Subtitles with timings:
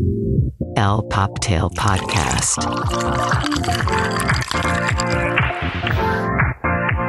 [0.00, 2.58] El Poptail Podcast.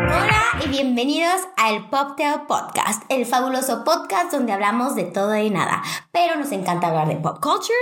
[0.09, 5.81] Hola y bienvenidos al Poptail Podcast, el fabuloso podcast donde hablamos de todo y nada,
[6.11, 7.73] pero nos encanta hablar de pop culture,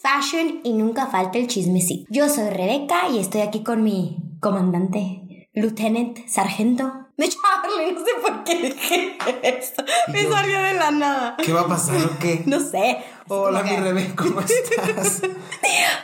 [0.00, 2.06] fashion y nunca falta el chismecito.
[2.08, 8.12] Yo soy Rebeca y estoy aquí con mi comandante, lieutenant, sargento, me Charlie, no sé
[8.20, 9.84] por qué dije esto.
[10.08, 11.36] Me salió de la nada.
[11.36, 12.42] ¿Qué va a pasar o qué?
[12.46, 13.04] No sé.
[13.28, 15.20] Hola, mi Rebe, ¿cómo estás?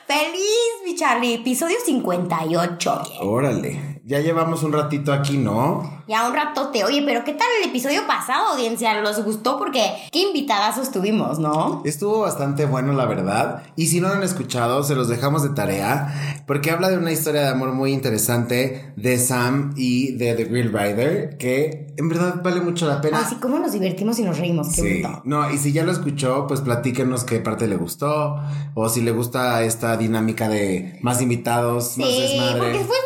[0.06, 1.34] Feliz, mi Charlie.
[1.34, 3.02] Episodio 58.
[3.20, 6.02] Órale, ya llevamos un ratito aquí, ¿no?
[6.08, 6.82] Ya un ratote.
[6.84, 9.00] Oye, pero ¿qué tal el episodio pasado, audiencia?
[9.00, 9.56] ¿Los gustó?
[9.56, 11.82] Porque qué invitadazos tuvimos, ¿no?
[11.84, 13.62] Estuvo bastante bueno, la verdad.
[13.76, 16.42] Y si no lo han escuchado, se los dejamos de tarea.
[16.48, 20.72] Porque habla de una historia de amor muy interesante de Sam y de The Grill
[20.72, 21.38] Rider.
[21.38, 23.20] Que en verdad vale mucho la pena.
[23.20, 24.66] Así como nos divertimos y nos reímos.
[24.74, 25.02] Qué Sí.
[25.02, 25.22] bonito.
[25.24, 28.34] No, y si ya lo escuchó, pues platíquenos qué parte le gustó.
[28.74, 32.58] O si le gusta esta dinámica de más invitados, más Sí, desmadre.
[32.58, 32.96] porque fue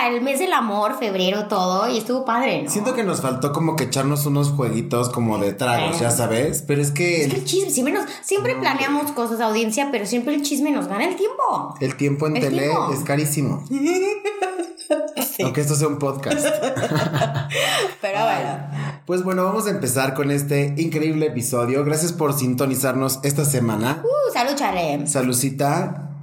[0.00, 2.70] para el mes del amor, febrero, todo, y estuvo padre, ¿no?
[2.70, 6.64] Siento que nos faltó como que echarnos unos jueguitos como de tragos, ya sabes.
[6.66, 10.34] Pero es que Es que el chisme, siempre, nos, siempre planeamos cosas, audiencia, pero siempre
[10.34, 11.74] el chisme nos gana el tiempo.
[11.80, 12.92] El tiempo en El tele tiempo.
[12.94, 13.62] es carísimo.
[15.44, 16.38] Aunque esto sea un podcast.
[18.00, 18.58] Pero bueno.
[19.06, 21.84] Pues bueno, vamos a empezar con este increíble episodio.
[21.84, 24.02] Gracias por sintonizarnos esta semana.
[24.02, 25.06] Uh, salud, Charlie.
[25.06, 26.18] Salucita.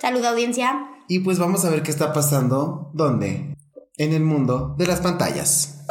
[0.00, 0.93] Salud, audiencia.
[1.08, 2.90] Y pues vamos a ver qué está pasando.
[2.94, 3.56] ¿Dónde?
[3.96, 5.84] En el mundo de las pantallas.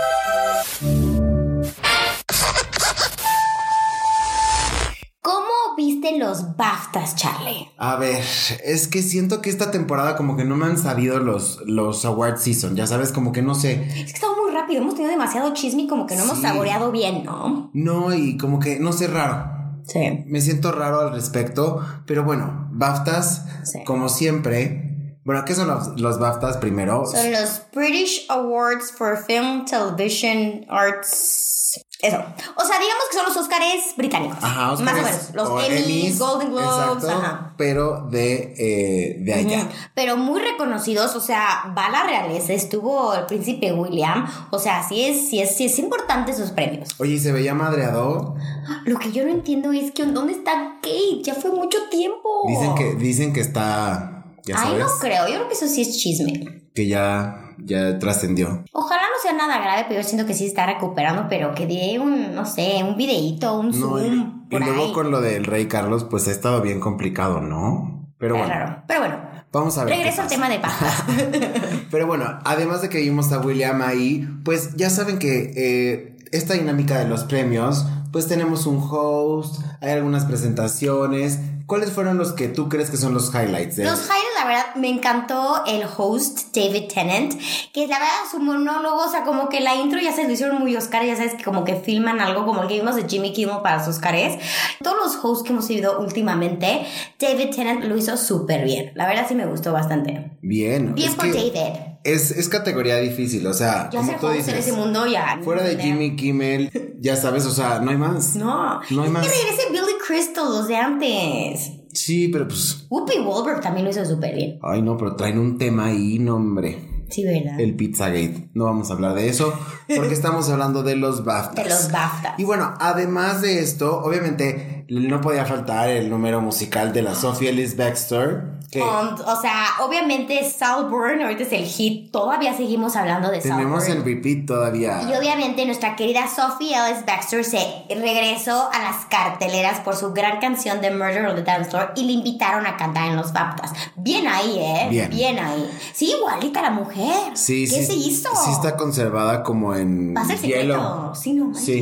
[5.22, 5.48] ¿Cómo
[5.78, 7.70] viste los BAFTAs, Charlie?
[7.78, 8.22] A ver,
[8.66, 12.38] es que siento que esta temporada como que no me han sabido los, los award
[12.40, 12.76] season.
[12.76, 13.84] Ya sabes, como que no sé.
[13.88, 16.92] Es que estaba muy rápido, hemos tenido demasiado chisme y como que no hemos saboreado
[16.92, 17.70] bien, ¿no?
[17.74, 19.52] No, y como que no sé raro.
[19.86, 20.24] Sí.
[20.28, 23.80] Me siento raro al respecto, pero bueno, BAFTAs, Sí.
[23.86, 24.90] como siempre.
[25.26, 27.06] Bueno, ¿qué son los, los BAFTAs primero?
[27.06, 31.86] Son los British Awards for Film, Television, Arts.
[32.02, 32.18] Eso.
[32.18, 34.38] O sea, digamos que son los Oscars británicos.
[34.42, 35.30] Ajá, Oscars Más o menos.
[35.34, 37.04] Los o Emmys, Golden Globes.
[37.04, 37.54] exacto, Ajá.
[37.58, 39.70] pero de, eh, de allá.
[39.96, 45.06] Pero muy reconocidos, o sea, va la realeza, estuvo el príncipe William, o sea, sí
[45.06, 46.90] es, sí es, sí es importante esos premios.
[47.00, 48.36] Oye, ¿y se veía madreado?
[48.84, 51.24] Lo que yo no entiendo es que ¿dónde está Kate?
[51.24, 52.44] Ya fue mucho tiempo.
[52.50, 54.13] Dicen que, dicen que está,
[54.46, 56.64] ya Ay, sabes, no creo, yo creo que eso sí es chisme.
[56.74, 58.64] que ya, ya trascendió.
[58.74, 62.00] Ojalá no sea nada grave, pero yo siento que sí está recuperando, pero que dé
[62.00, 64.48] un, no sé, un videíto, un No, zoom.
[64.50, 64.92] y luego ahí.
[64.94, 68.10] con lo del rey Carlos, pues ha estado bien complicado, ¿no?
[68.18, 68.84] Pero Está bueno, raro.
[68.88, 69.18] Pero bueno,
[69.52, 69.96] vamos a ver.
[69.98, 71.04] regreso al tema de pajas.
[71.92, 76.54] Pero bueno, además de que vimos a William ahí, pues ya saben que eh, esta
[76.54, 81.40] dinámica de los premios, pues tenemos un host, hay algunas presentaciones.
[81.66, 83.78] ¿Cuáles fueron los que tú crees que son los highlights?
[83.78, 87.34] de- Los highlights, la verdad, me encantó el host, David Tennant,
[87.74, 90.60] que la verdad su monólogo, o sea, como que la intro ya se lo hicieron
[90.60, 93.34] muy Oscar, ya sabes que como que filman algo como el que vimos de Jimmy
[93.34, 94.36] Kimmel para los Oscars.
[94.84, 96.86] Todos los hosts que hemos vivido últimamente,
[97.20, 98.92] David Tennant lo hizo súper bien.
[98.96, 100.32] La verdad sí me gustó bastante.
[100.42, 101.80] Bien, Bien es por que David.
[102.04, 105.40] es, es categoría difícil, o sea, Ya como tú host en dices, ese mundo ya.
[105.44, 108.36] fuera de Jimmy Kimmel, ya sabes, o sea, no hay más.
[108.36, 109.26] No, No hay es más.
[109.28, 111.72] que regrese Billy Crystal, los de antes.
[111.94, 114.60] Sí, pero pues, Whoopi Goldberg también lo hizo súper bien.
[114.62, 116.90] ay no, pero traen un tema ahí, no hombre.
[117.10, 117.60] Sí, ¿verdad?
[117.60, 118.50] El Pizzagate.
[118.54, 119.54] No vamos a hablar de eso
[119.96, 121.64] porque estamos hablando de los BAFTAs.
[121.64, 122.40] De los BAFTAs.
[122.40, 127.50] Y bueno, además de esto, obviamente no podía faltar el número musical de la Sophie
[127.50, 128.60] Ellis Baxter.
[128.82, 134.08] O sea, obviamente Salburn, ahorita es el hit, todavía seguimos hablando de tenemos Salburn.
[134.08, 135.02] el repeat todavía.
[135.04, 140.40] Y obviamente nuestra querida Sophie Ellis Baxter se regresó a las carteleras por su gran
[140.40, 143.72] canción de Murder on the Dance Floor y le invitaron a cantar en los BAFTAs.
[143.98, 145.08] Bien ahí, ¿eh?
[145.10, 145.40] Bien.
[145.40, 145.70] ahí.
[145.94, 147.36] Sí, igualita la mujer.
[147.36, 147.86] Sí, ¿Qué sí.
[147.86, 148.30] se hizo?
[148.36, 150.74] Sí está conservada como en Va a ser hielo.
[150.74, 151.16] secreto.
[151.16, 151.64] Sí, no manches.
[151.66, 151.82] Sí,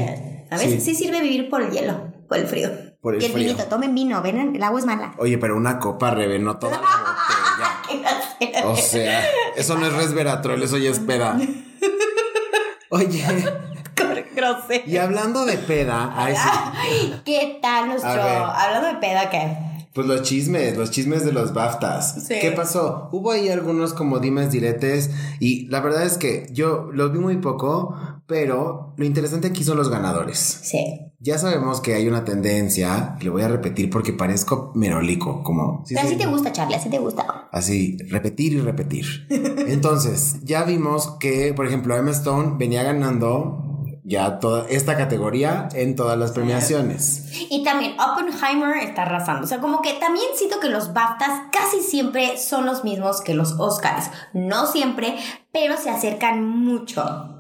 [0.50, 0.96] A veces sí.
[0.96, 1.04] sí.
[1.04, 2.70] sirve vivir por el hielo, por el frío.
[3.02, 3.48] Por el y el frío.
[3.48, 5.14] vinito, tomen vino, ven, el agua es mala.
[5.18, 7.08] Oye, pero una copa revenó toda la botella.
[8.66, 9.24] O sea,
[9.56, 11.38] eso no es resveratrol, eso ya es peda.
[12.90, 13.24] Oye,
[14.36, 14.84] Grosero.
[14.86, 18.10] y hablando de peda, ay, sí, ¿Qué tal nuestro...
[18.12, 19.58] Hablando de peda, ¿qué?
[19.94, 22.26] Pues los chismes, los chismes de los BAFTAs.
[22.28, 22.36] Sí.
[22.40, 23.10] ¿Qué pasó?
[23.12, 27.38] Hubo ahí algunos como dimes diretes y la verdad es que yo los vi muy
[27.38, 27.98] poco,
[28.32, 30.38] pero lo interesante aquí son los ganadores.
[30.64, 31.02] Sí.
[31.20, 35.84] Ya sabemos que hay una tendencia, y lo voy a repetir porque parezco merolico, como...
[35.86, 37.50] ¿sí Pero así te gusta, Charlie, así te gusta.
[37.52, 39.28] Así, repetir y repetir.
[39.68, 45.98] Entonces, ya vimos que, por ejemplo, Emma Stone venía ganando, ya toda esta categoría en
[45.98, 47.34] todas las premiaciones.
[47.50, 49.44] Y también Oppenheimer está arrasando.
[49.44, 53.34] O sea, como que también siento que los BAFTAs casi siempre son los mismos que
[53.34, 54.10] los Oscars.
[54.34, 55.18] No siempre,
[55.52, 57.31] pero se acercan mucho.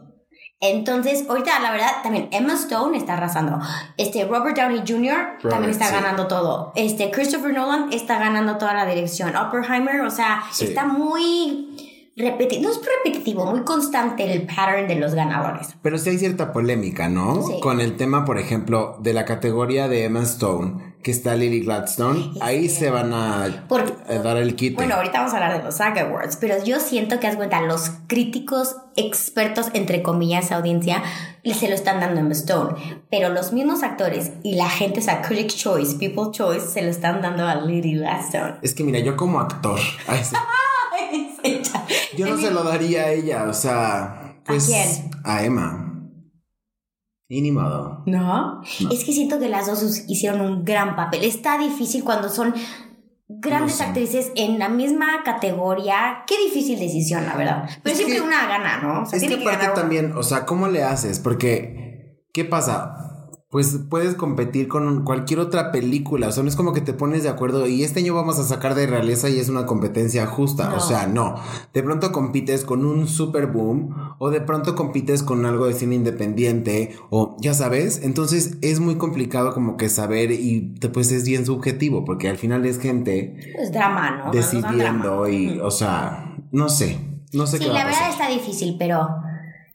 [0.62, 3.60] Entonces, ahorita la verdad, también Emma Stone está arrasando.
[3.98, 5.40] Este Robert Downey Jr.
[5.50, 5.94] también está sí.
[5.94, 6.72] ganando todo.
[6.76, 9.36] Este Christopher Nolan está ganando toda la dirección.
[9.36, 10.66] Oppenheimer, o sea, Sí.
[10.66, 15.70] está muy repetitivo, no es repetitivo, muy constante el pattern de los ganadores.
[15.82, 17.42] Pero sí hay cierta polémica, ¿no?
[17.42, 17.60] Sí.
[17.62, 22.32] Con el tema, por ejemplo, de la categoría de Emma Stone, que está Lily Gladstone,
[22.42, 24.76] ahí se van a, Porque- a dar el quite.
[24.76, 27.62] Bueno, ahorita vamos a hablar de los SAG Awards, pero yo siento que, haz cuenta,
[27.62, 31.02] los críticos expertos, entre comillas, audiencia,
[31.44, 35.04] se lo están dando a Emma Stone, pero los mismos actores y la gente, o
[35.04, 38.56] sea, Critic Choice, People Choice, se lo están dando a Lily Gladstone.
[38.62, 39.80] Es que mira, yo como actor,
[42.18, 45.12] yo no se lo daría a ella, o sea, pues quién?
[45.24, 45.81] a Emma.
[47.34, 48.04] Y ni modo.
[48.08, 48.62] ¿No?
[48.92, 51.24] Es que siento que las dos hicieron un gran papel.
[51.24, 52.54] Está difícil cuando son
[53.30, 53.84] grandes No sé.
[53.86, 56.24] actrices en la misma categoría.
[56.28, 57.70] Qué difícil decisión, la verdad.
[57.84, 59.04] Pero Es siempre que- una gana, ¿no?
[59.04, 59.74] O sea, Es que ganar una.
[59.74, 61.20] también, o sea, ¿cómo le haces?
[61.22, 63.11] Porque, ¿qué pasa?
[63.52, 67.24] Pues puedes competir con cualquier otra película, o sea, no es como que te pones
[67.24, 70.70] de acuerdo y este año vamos a sacar de realeza y es una competencia justa,
[70.70, 70.78] No.
[70.78, 71.36] o sea, no.
[71.74, 75.96] De pronto compites con un super boom o de pronto compites con algo de cine
[75.96, 81.46] independiente o ya sabes, entonces es muy complicado como que saber y pues es bien
[81.46, 84.32] subjetivo porque al final es gente Es drama, ¿no?
[84.32, 84.78] Decidiendo
[85.24, 85.30] drama.
[85.30, 86.98] y, o sea, no sé,
[87.34, 88.12] no sé Sí, qué va la a verdad pasar.
[88.12, 89.08] está difícil, pero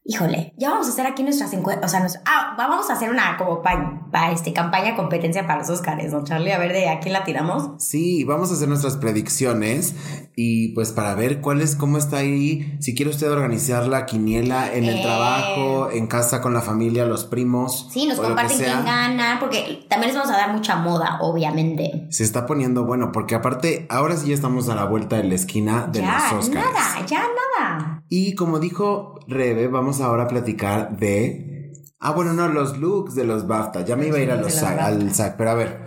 [0.08, 3.11] híjole, ya vamos a hacer aquí nuestras encuestas, o sea, nos- ah, vamos a hacer
[3.11, 6.53] una como pa, pa- este, campaña competencia para los Oscars, ¿no, Charlie?
[6.53, 7.70] A ver de a quién la tiramos.
[7.82, 9.94] Sí, vamos a hacer nuestras predicciones
[10.37, 14.73] y pues para ver cuál es, cómo está ahí, si quiere usted organizar la quiniela
[14.73, 15.03] en el Eh.
[15.03, 17.88] trabajo, en casa con la familia, los primos.
[17.93, 22.06] Sí, nos comparten quién gana, porque también les vamos a dar mucha moda, obviamente.
[22.11, 25.35] Se está poniendo bueno, porque aparte ahora sí ya estamos a la vuelta de la
[25.35, 26.64] esquina de ya, los Oscars.
[26.73, 27.19] nada, ya
[27.59, 27.96] nada.
[28.08, 31.73] Y como dijo Rebe, vamos ahora a platicar de...
[31.99, 33.85] Ah, bueno, no, los looks de los BAFTA.
[33.85, 34.87] Ya me iba a ir a los BAFTA.
[34.87, 35.87] al SAG, pero a ver.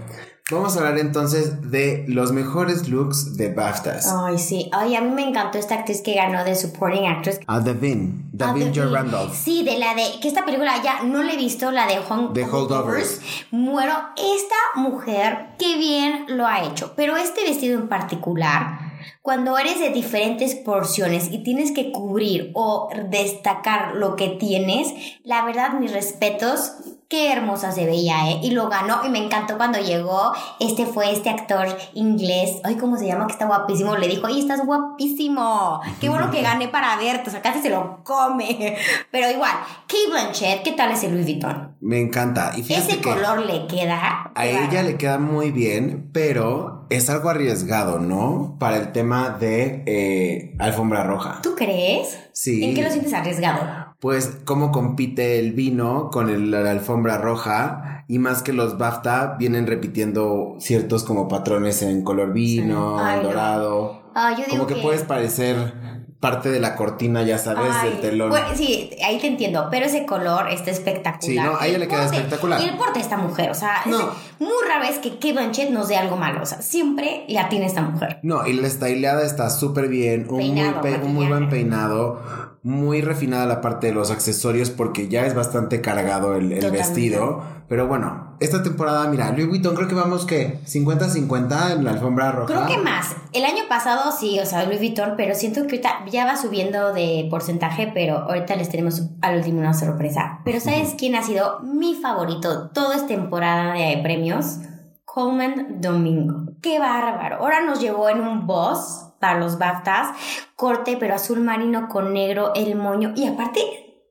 [0.51, 4.11] Vamos a hablar entonces de los mejores looks de BAFTAs.
[4.11, 4.67] Ay, sí.
[4.73, 7.39] Ay, a mí me encantó esta actriz que ganó de Supporting Actress.
[7.45, 9.31] A Devin, Ah, Devin de- Joy Randolph.
[9.35, 10.01] Sí, de la de.
[10.19, 13.21] Que esta película ya no la he visto, la de Hong De Holdovers.
[13.51, 13.93] Muero.
[14.17, 16.93] Esta mujer, qué bien lo ha hecho.
[16.95, 18.79] Pero este vestido en particular,
[19.21, 24.93] cuando eres de diferentes porciones y tienes que cubrir o destacar lo que tienes,
[25.23, 26.73] la verdad, mis respetos.
[27.09, 28.39] Qué hermosa se veía, ¿eh?
[28.43, 30.31] Y lo ganó y me encantó cuando llegó.
[30.59, 32.59] Este fue este actor inglés.
[32.63, 33.25] Ay, ¿cómo se llama?
[33.25, 33.95] Que está guapísimo.
[33.95, 35.81] Le dijo, ay, estás guapísimo.
[35.99, 37.29] Qué bueno que gané para verte.
[37.29, 38.77] O sea, casi se lo come.
[39.11, 39.53] Pero igual,
[39.87, 41.68] Kate Blanchett, ¿qué tal ese Louis Vuitton?
[41.81, 42.51] Me encanta.
[42.57, 44.31] Y Ese que color le queda.
[44.35, 48.57] a ella le queda muy bien, pero es algo arriesgado, ¿no?
[48.59, 51.39] Para el tema de eh, alfombra roja.
[51.41, 52.17] ¿Tú crees?
[52.33, 52.63] Sí.
[52.63, 53.95] ¿En qué lo sientes arriesgado?
[53.99, 59.35] Pues cómo compite el vino con el- la alfombra roja y más que los BAFTA
[59.37, 63.03] vienen repitiendo ciertos como patrones en color vino, Sí.
[63.05, 63.29] Ay, en no.
[63.29, 64.01] dorado.
[64.15, 68.01] Ah, yo digo Como que, puedes parecer parte de la cortina, ya sabes, Ay, del
[68.01, 68.29] telón.
[68.29, 71.21] bueno, sí, ahí te entiendo, pero ese color está espectacular.
[71.21, 72.61] Sí, no, a ella El le queda porte- espectacular.
[72.61, 73.97] Y el porte de esta mujer, o sea, No.
[73.99, 74.05] es
[74.39, 77.65] muy rara vez que Kate Blanchett nos dé algo malo, o sea, siempre le atina
[77.65, 78.19] esta mujer.
[78.23, 82.21] No, y la estileada está súper bien, un, Peinado, muy, pe- un muy buen peinado,
[82.61, 87.41] muy refinada la parte de los accesorios porque ya es bastante cargado el, vestido.
[87.69, 92.31] Pero bueno, esta temporada, mira, Louis Vuitton creo que vamos que 50-50 en la alfombra
[92.31, 92.47] roja.
[92.47, 93.15] Creo que más.
[93.31, 96.93] El año pasado sí, o sea, Louis Vuitton, pero siento que ahorita ya va subiendo
[96.93, 100.39] de porcentaje, pero ahorita les tenemos al último una sorpresa.
[100.43, 104.57] Pero ¿sabes quién ha sido mi favorito toda esta temporada de premios?
[105.05, 106.53] Coleman Domingo.
[106.61, 107.37] ¡Qué bárbaro!
[107.37, 110.15] Ahora nos llevó en un boss para los BAFTAs,
[110.55, 113.61] corte pero azul marino con negro, el moño y aparte,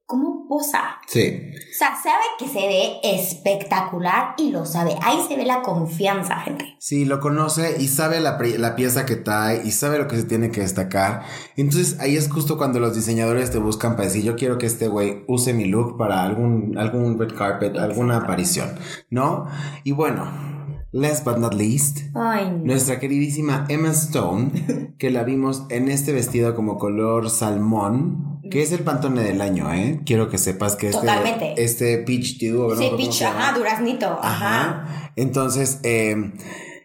[0.09, 0.99] ¿cómo posa?
[1.07, 1.51] Sí.
[1.53, 4.95] O sea, sabe que se ve espectacular y lo sabe.
[5.03, 6.77] Ahí se ve la confianza, gente.
[6.79, 10.25] Sí, lo conoce y sabe la, la pieza que trae y sabe lo que se
[10.25, 11.25] tiene que destacar.
[11.57, 14.89] Entonces ahí es justo cuando los diseñadores te buscan para decir, yo quiero que este
[14.89, 18.79] güey use mi look para algún, algún red carpet, alguna aparición,
[19.11, 19.47] ¿no?
[19.85, 20.58] Y bueno,
[20.93, 22.65] last but not least, Ay, no.
[22.65, 28.73] nuestra queridísima Emma Stone, que la vimos en este vestido como color salmón, que es
[28.73, 30.01] el pantone del año, ¿eh?
[30.07, 31.55] Quiero que sepas que este, Totalmente.
[31.63, 32.77] este peach dew, ¿no?
[32.77, 34.61] Sí, ¿Cómo peach, ajá, duraznito, ajá.
[34.61, 35.13] Ajá.
[35.17, 36.15] Entonces, eh,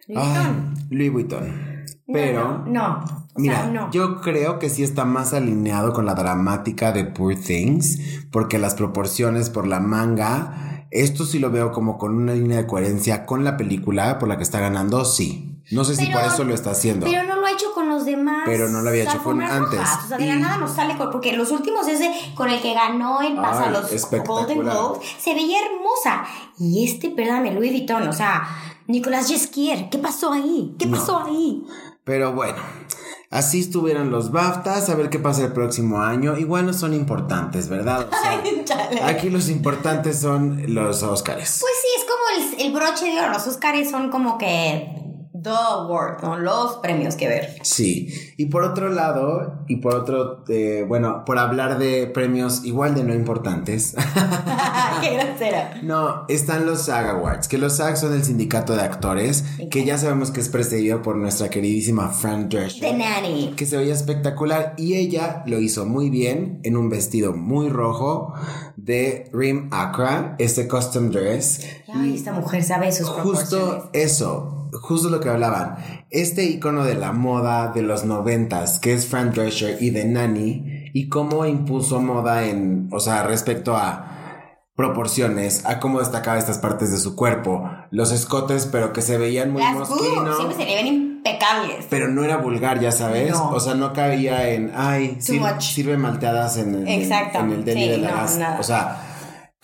[0.07, 0.73] Louis ay, Vuitton.
[0.89, 1.73] Louis Vuitton.
[2.11, 2.99] Pero, No, no.
[2.99, 3.23] no.
[3.35, 3.89] Mira, sea, no.
[3.91, 7.97] yo creo que sí está más alineado con la dramática de Poor Things,
[8.31, 12.67] porque las proporciones por la manga, esto sí lo veo como con una línea de
[12.67, 15.49] coherencia con la película por la que está ganando, sí.
[15.71, 17.05] No sé si por eso lo está haciendo.
[17.05, 18.43] Pero no lo ha hecho con los demás.
[18.45, 19.79] Pero no lo había hecho con antes.
[19.79, 20.05] rojas.
[20.05, 21.09] O sea, de la Y- nada nos sale con.
[21.09, 23.89] Porque los últimos, ese con el que ganó el paso a los.
[24.27, 26.25] Golden Globes, se veía hermosa.
[26.59, 28.45] Y este, perdóname, Louis Vuitton, o sea,
[28.87, 30.75] Nicolas Jesquier, ¿qué pasó ahí?
[30.77, 30.97] ¿Qué No.
[30.97, 31.63] pasó ahí?
[32.03, 32.57] Pero bueno,
[33.33, 36.37] así estuvieron los BAFTAs, a ver qué pasa el próximo año.
[36.37, 38.07] Igual no son importantes, ¿verdad?
[38.07, 39.01] O sea, Chale.
[39.01, 41.57] aquí los importantes son los Oscars.
[41.59, 43.33] Pues sí, es como el, el broche de oro.
[43.33, 45.02] Los Oscars son como que.
[45.43, 46.37] The award, ¿no?
[46.37, 47.59] Los premios que ver.
[47.61, 52.95] Sí, y por otro lado, y por otro, eh, bueno, por hablar de premios igual
[52.95, 53.95] de no importantes,
[55.01, 55.79] Qué grosera.
[55.83, 59.97] no, están los SAG Awards, que los SAG son el sindicato de actores, que ya
[59.97, 62.97] sabemos que es precedido por nuestra queridísima Fran The Drescher.
[62.97, 63.53] Nanny.
[63.55, 68.33] que se veía espectacular y ella lo hizo muy bien en un vestido muy rojo
[68.77, 71.65] de Rim Accra, este custom dress.
[71.93, 73.07] Ay, esta mujer sabe sus.
[73.07, 75.75] Justo eso, justo lo que hablaban.
[76.09, 80.89] Este icono de la moda de los noventas, que es Fran Drescher y de Nanny,
[80.93, 84.09] y cómo impuso moda en, o sea, respecto a
[84.75, 89.51] proporciones, a cómo destacaba estas partes de su cuerpo, los escotes, pero que se veían
[89.51, 90.35] muy Las mosquinos.
[90.35, 91.85] siempre se le ven impecables.
[91.89, 93.31] Pero no era vulgar, ya sabes.
[93.31, 93.51] No.
[93.51, 95.61] O sea, no cabía en, ay, sir- much.
[95.61, 97.39] sirve malteadas en el, Exacto.
[97.39, 98.59] en el deli Sí, de la no.
[98.59, 99.12] O sea,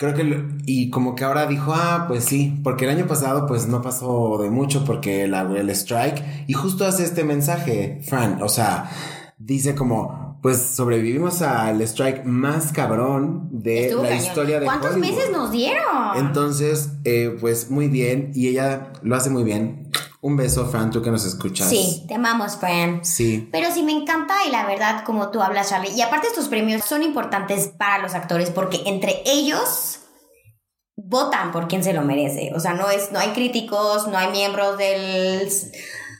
[0.00, 3.46] creo que, lo- y como que ahora dijo, ah, pues sí, porque el año pasado
[3.46, 8.42] pues no pasó de mucho porque la, el strike, y justo hace este mensaje, Fran,
[8.42, 8.90] o sea,
[9.36, 14.24] dice como, pues sobrevivimos al strike más cabrón de Estuvo la cañón.
[14.24, 15.10] historia de ¿Cuántos Hollywood.
[15.16, 15.84] meses nos dieron?
[16.16, 19.90] Entonces, eh, pues muy bien, y ella lo hace muy bien.
[20.22, 21.68] Un beso, Fran, tú que nos escuchas.
[21.70, 23.02] sí, te amamos, Fran.
[23.04, 23.48] Sí.
[23.50, 25.92] Pero sí me encanta y la verdad, como tú hablas, Charlie.
[25.96, 30.00] Y aparte estos premios son importantes para los actores porque entre ellos
[30.96, 32.52] votan por quien se lo merece.
[32.54, 35.48] O sea, no es, no hay críticos, no hay miembros del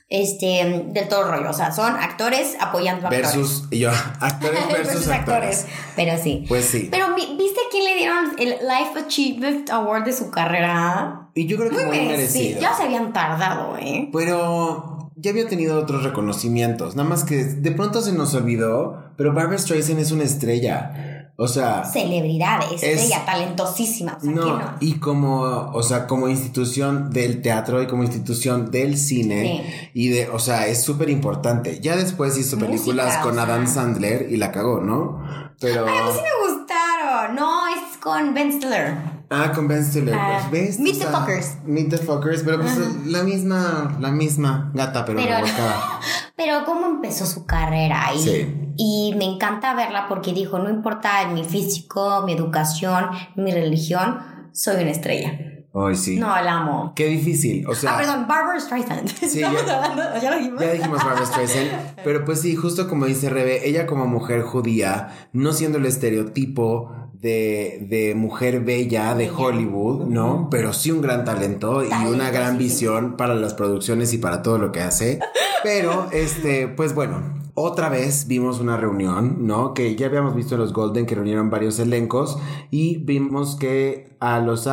[0.09, 1.50] este del todo rollo.
[1.50, 4.87] O sea, son actores apoyando a Versus, y yo, actores actores.
[4.88, 5.66] versus, actores.
[5.95, 6.47] Pero sí.
[6.49, 6.88] Pues sí.
[6.90, 11.20] Pero vi- ¿viste quién le dieron el Life Achievement Award de su carrera?
[11.35, 12.17] Y yo creo que muy, merecido.
[12.17, 12.61] merecido.
[12.61, 14.09] Ya se habían tardado, ¿eh?
[14.13, 16.97] Pero ya había tenido otros reconocimientos.
[16.97, 19.11] Nada más que de pronto se nos olvidó.
[19.17, 21.27] Pero Barbara Streisand es una estrella.
[21.37, 21.85] O sea.
[21.85, 24.17] Celebridad, estrella, Es- talentosísima.
[24.19, 25.41] O sea, No, y como,
[25.73, 30.67] o sea, como institución del teatro y como institución del cine y de, o sea,
[30.67, 31.81] es súper importante.
[31.81, 33.45] Ya después hizo Música, películas o con sea.
[33.45, 35.23] Adam Sandler y la cagó, ¿no?
[35.61, 37.37] Pero Ay, a mí sí me gustaron.
[37.37, 38.95] No, es con Ben Stiller.
[39.31, 40.81] Ah, con Ben Stiller, Ah, pues, ¿ves?
[40.81, 41.57] Meet O the Fuckers.
[41.65, 45.77] Meet the Fuckers, pero pues la misma, la misma gata, pero, Pero- revolcada.
[46.37, 48.73] Pero cómo empezó su carrera y, Sí.
[48.79, 54.19] y me encanta verla porque dijo, no importa mi físico, mi educación, mi religión,
[54.53, 55.39] soy una estrella.
[55.75, 56.17] Ay, sí.
[56.19, 56.93] No, la amo.
[56.97, 57.93] Qué difícil, o sea.
[57.95, 59.07] ah, perdón, Barbara Streisand.
[59.09, 60.61] Sí, Estamos ya- hablando, ya lo dijimos.
[60.63, 61.71] Ya dijimos Barbara Streisand,
[62.03, 66.91] pero pues sí, justo como dice Rebe, ella como mujer judía, no siendo el estereotipo
[67.21, 70.49] de, de mujer bella de Hollywood, ¿no?
[70.50, 74.59] Pero sí un gran talento y una gran visión para las producciones y para todo
[74.59, 75.21] lo que hace.
[75.62, 79.75] Pero, este, pues bueno, otra vez vimos una reunión, ¿no?
[79.75, 82.39] Que ya habíamos visto en los Golden que reunieron varios elencos
[82.71, 84.67] y vimos que a los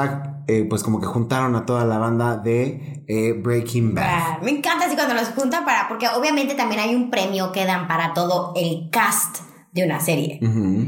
[0.47, 4.05] eh, pues como que juntaron a toda la banda de eh, Breaking Bad.
[4.07, 7.65] Ah, Me encanta así cuando los juntan para, porque obviamente también hay un premio que
[7.65, 9.46] dan para todo el cast
[9.77, 10.39] de una serie.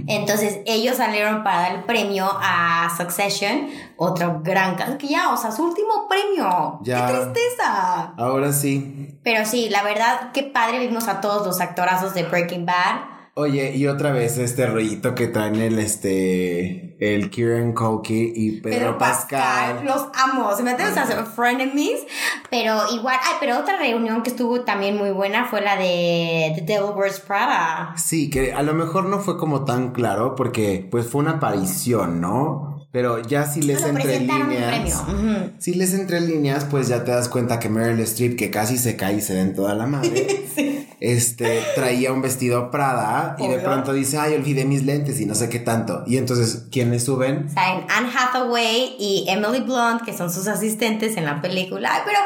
[0.07, 5.37] Entonces ellos salieron para dar el premio a Succession, otro gran cast, que ya, o
[5.37, 6.79] sea, su último premio.
[6.81, 7.07] Ya.
[7.07, 8.13] ¡Qué tristeza!
[8.17, 9.17] Ahora sí.
[9.23, 13.08] Pero sí, la verdad, qué padre vimos a todos los actorazos de Breaking Bad.
[13.39, 18.97] Oye, y otra vez este rollito que traen el este el Kieran Culkin y Pedro,
[18.97, 19.85] Pascal.
[19.85, 22.01] los amo, se meten, o sea, frenemies,
[22.49, 26.63] pero igual, ay, pero otra reunión que estuvo también muy buena fue la de The
[26.65, 27.93] Devil Wears Prada.
[27.95, 32.19] Sí, que a lo mejor no fue como tan claro porque pues fue una aparición,
[32.19, 32.69] ¿no?
[32.91, 35.03] Pero ya si lees Lo entre líneas.
[35.07, 35.51] Ujú.
[35.59, 38.97] Si lees entre líneas, pues ya te das cuenta que Meryl Streep, que casi se
[38.97, 40.45] cae y se ve en toda la madre,
[40.99, 45.35] este, traía un vestido Prada y de pronto dice, ay, olvidé mis lentes y no
[45.35, 46.03] sé qué tanto.
[46.05, 47.49] Y entonces, ¿quiénes suben?
[47.49, 51.91] Saben Anne Hathaway y Emily Blunt, que son sus asistentes en la película.
[51.93, 52.19] Ay, pero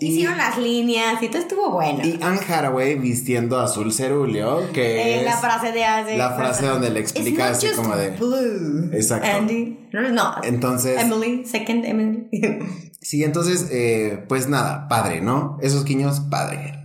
[0.00, 2.00] Y- Hicieron las líneas y todo estuvo bueno.
[2.04, 6.66] Y Anne Hathaway vistiendo azul cerúleo, que Eh, es la frase de hace- la frase
[6.66, 8.10] donde le explica así como de...
[8.10, 8.90] blue.
[8.94, 9.28] Exacto.
[9.28, 9.78] Andy.
[9.92, 10.34] No, no.
[10.42, 12.28] Entonces, Emily, second Emily.
[13.02, 15.58] sí, entonces, eh, pues nada, padre, ¿no?
[15.60, 16.76] Esos guiños, padre.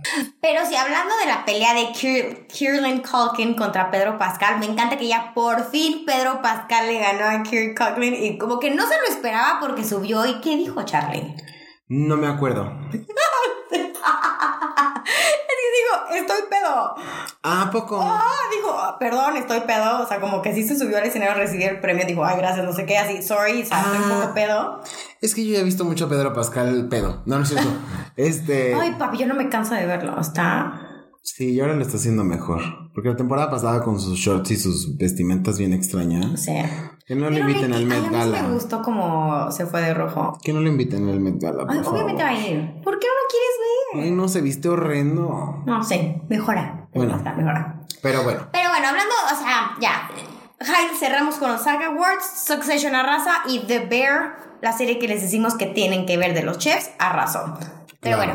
[0.42, 5.08] Pero si hablando de la pelea de Kier- Culkin contra Pedro Pascal, me encanta que
[5.08, 8.94] ya por fin Pedro Pascal le ganó a Kieran Culkin y como que no se
[8.94, 10.24] lo esperaba porque subió.
[10.26, 11.34] ¿Y qué dijo Charlie?
[11.88, 12.72] No me acuerdo.
[15.48, 16.94] Y digo, estoy pedo.
[17.42, 17.98] Ah, ¿a poco?
[18.00, 18.22] Ah,
[18.54, 20.02] dijo, "Ah, perdón, estoy pedo.
[20.02, 22.04] O sea, como que sí se subió al escenario a recibir el premio.
[22.06, 24.20] Dijo, ay, gracias, no sé qué, así, sorry, o sea, estoy un Ah.
[24.22, 24.80] poco pedo.
[25.20, 27.22] Es que yo ya he visto mucho a Pedro Pascal pedo.
[27.26, 27.68] No, no es cierto.
[28.16, 28.74] Este.
[28.74, 30.18] Ay, papi, yo no me canso de verlo.
[30.20, 30.80] Está.
[31.22, 32.62] Sí, y ahora lo está haciendo mejor.
[32.94, 36.44] Porque la temporada pasada con sus shorts y sus vestimentas bien extrañas.
[36.44, 36.95] sea.
[37.06, 38.42] Que no le inviten al Met a mí sí Gala.
[38.42, 40.36] me gustó como se fue de rojo.
[40.42, 41.64] Que no le inviten al Met Gala.
[41.64, 42.80] por Ay, obviamente va a ir.
[42.82, 44.02] ¿Por qué no lo quieres ver?
[44.04, 45.62] Ay, no, se viste horrendo.
[45.66, 46.88] No sé, mejora.
[46.92, 47.12] Bueno.
[47.12, 47.80] Mejora, mejora.
[48.02, 48.48] Pero bueno.
[48.52, 50.10] Pero bueno, hablando, o sea, ya.
[50.58, 55.22] Hyde, cerramos con los SAG Awards, Succession arrasa y The Bear, la serie que les
[55.22, 57.54] decimos que tienen que ver de los chefs, arrasó.
[58.00, 58.34] Pero Claro.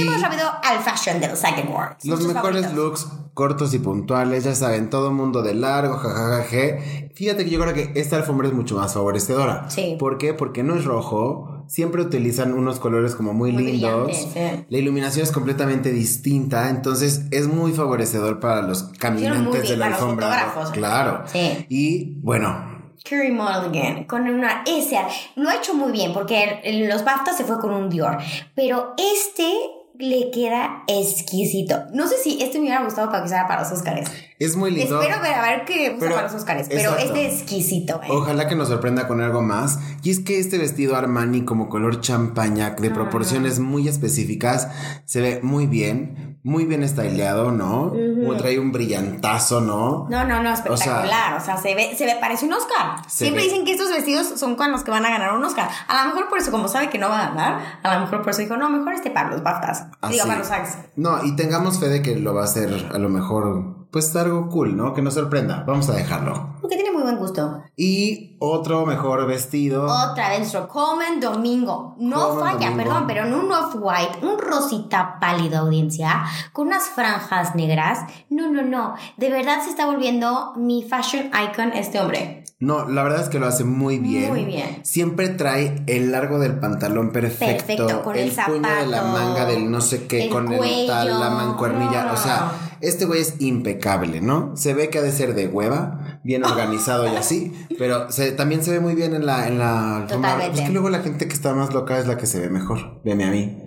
[0.00, 2.04] Y Vamos rápido al fashion de los SAG Awards.
[2.04, 2.72] los mejores favoritos.
[2.74, 7.10] looks cortos y puntuales, ya saben, todo mundo de largo, jajajaje.
[7.14, 9.68] Fíjate que yo creo que esta alfombra es mucho más favorecedora.
[9.70, 9.96] Sí.
[9.98, 10.34] ¿Por qué?
[10.34, 14.16] Porque no es rojo, siempre utilizan unos colores como muy, Muy lindos.
[14.16, 14.40] sí.
[14.68, 19.86] La iluminación es completamente distinta, entonces es muy favorecedor para los caminantes bien de la
[19.86, 20.54] alfombra.
[20.72, 21.22] Claro.
[21.26, 21.66] Sí.
[21.68, 22.72] Y bueno,
[23.04, 24.98] Curry Mulligan con una ese
[25.34, 28.16] lo ha hecho muy bien porque los BAFTA se fue con un Dior,
[28.54, 29.52] pero este
[29.98, 31.84] le queda exquisito.
[31.92, 34.10] No sé si este me hubiera gustado para que usara para los Oscars.
[34.38, 35.00] Es muy lindo.
[35.00, 38.00] Espero ver a ver qué usa Pero- para los Oscars, pero es exquisito.
[38.02, 38.08] ¿eh?
[38.10, 39.78] Ojalá que nos sorprenda con algo más.
[40.02, 44.68] Y es que este vestido Armani como color champaña de proporciones muy específicas
[45.04, 47.90] se ve muy bien, muy bien estileado, ¿no?
[47.92, 50.06] Como Trae un brillantazo, ¿no?
[50.10, 51.34] No, no, no, espectacular.
[51.34, 52.96] O O sea, se ve, se ve, parece un Oscar.
[53.08, 53.48] Siempre ve.
[53.48, 55.68] dicen que estos vestidos son con los que van a ganar un Oscar.
[55.88, 58.20] A lo mejor por eso, como sabe que no va a ganar, a lo mejor
[58.22, 59.86] por eso dijo, no, mejor este para los BAFTAs.
[60.00, 60.14] Así.
[60.14, 60.78] Digo, para los SAGs.
[60.96, 64.48] No, y tengamos fe de que lo va a hacer a lo mejor, pues algo
[64.48, 64.92] cool, ¿no?
[64.92, 65.62] Que nos sorprenda.
[65.68, 66.56] Vamos a dejarlo.
[66.60, 67.62] Porque tiene muy buen gusto.
[67.76, 69.84] Y otro mejor vestido.
[69.84, 71.94] Otra vez Comen Domingo.
[72.00, 72.76] No Comen falla, Domingo.
[72.76, 78.00] perdón, pero en un off-white, un rosita pálido audiencia, con unas franjas negras.
[78.30, 78.96] No, no, no.
[79.16, 82.42] De verdad se está volviendo mi fashion icon este hombre.
[82.58, 84.30] No, la verdad es que lo hace muy bien.
[84.30, 84.80] Muy bien.
[84.84, 87.66] Siempre trae el largo del pantalón perfecto.
[87.66, 91.20] Perfecto, con el puño de la manga del no sé qué, el con el tal,
[91.20, 92.02] la mancuernilla.
[92.02, 92.73] No, no, o sea, no.
[92.88, 94.56] Este güey es impecable, ¿no?
[94.56, 98.62] Se ve que ha de ser de hueva, bien organizado y así, pero se, también
[98.62, 100.06] se ve muy bien en la, en la.
[100.08, 100.60] Totalmente.
[100.60, 103.00] Es que luego la gente que está más loca es la que se ve mejor.
[103.04, 103.58] Veme a mí.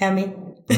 [0.00, 0.34] A mí.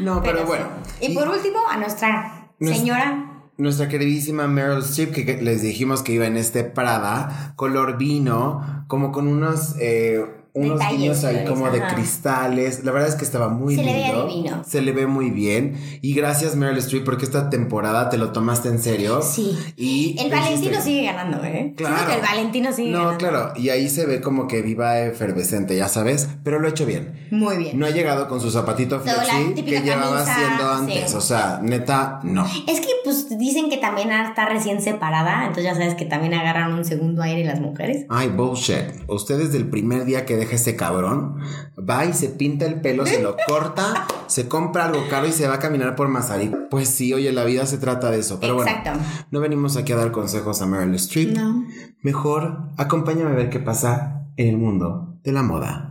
[0.00, 0.66] No, pero, bueno.
[1.00, 3.24] Y, por último, a nuestra Nues- señora.
[3.56, 8.84] Nuestra queridísima Meryl Streep, que, que les dijimos que iba en este Prada, color vino,
[8.86, 10.24] como con unos, eh,
[10.54, 12.84] unos Detalles, guiños ahí como de cristales.
[12.84, 14.26] La verdad es que estaba muy Se le lindo.
[14.26, 14.62] divino.
[14.66, 15.76] Se le ve muy bien.
[16.02, 19.20] Y gracias Meryl Streep porque esta temporada te lo tomaste en serio.
[19.22, 19.56] Sí.
[19.76, 21.74] Y El Valentino sigue ganando, ¿eh?
[21.76, 22.06] Claro.
[22.06, 23.18] Que el Valentino sigue No, ganando.
[23.18, 23.52] claro.
[23.56, 26.28] Y ahí se ve como que viva efervescente, ya sabes.
[26.42, 27.26] Pero lo ha hecho bien.
[27.30, 27.78] Muy bien.
[27.78, 31.10] No ha llegado con su zapatito No, flexi que llevaba haciendo antes.
[31.10, 31.16] sí.
[31.16, 32.46] O sea, neta, no.
[32.66, 36.72] Es que pues dicen que también está recién separada, entonces ya sabes que también agarran
[36.72, 38.06] un segundo aire las mujeres.
[38.08, 38.84] Ay, bullshit.
[39.06, 41.36] Usted desde el primer día que deja ese cabrón,
[41.78, 45.46] va y se pinta el pelo, se lo corta, se compra algo caro y se
[45.46, 46.54] va a caminar por Mazarik.
[46.70, 48.38] Pues sí, oye, la vida se trata de eso.
[48.40, 48.90] Pero Exacto.
[48.90, 51.36] bueno, no venimos aquí a dar consejos a Meryl Streep.
[51.36, 51.64] No.
[52.02, 55.84] Mejor, acompáñame a ver qué pasa en el mundo de la moda.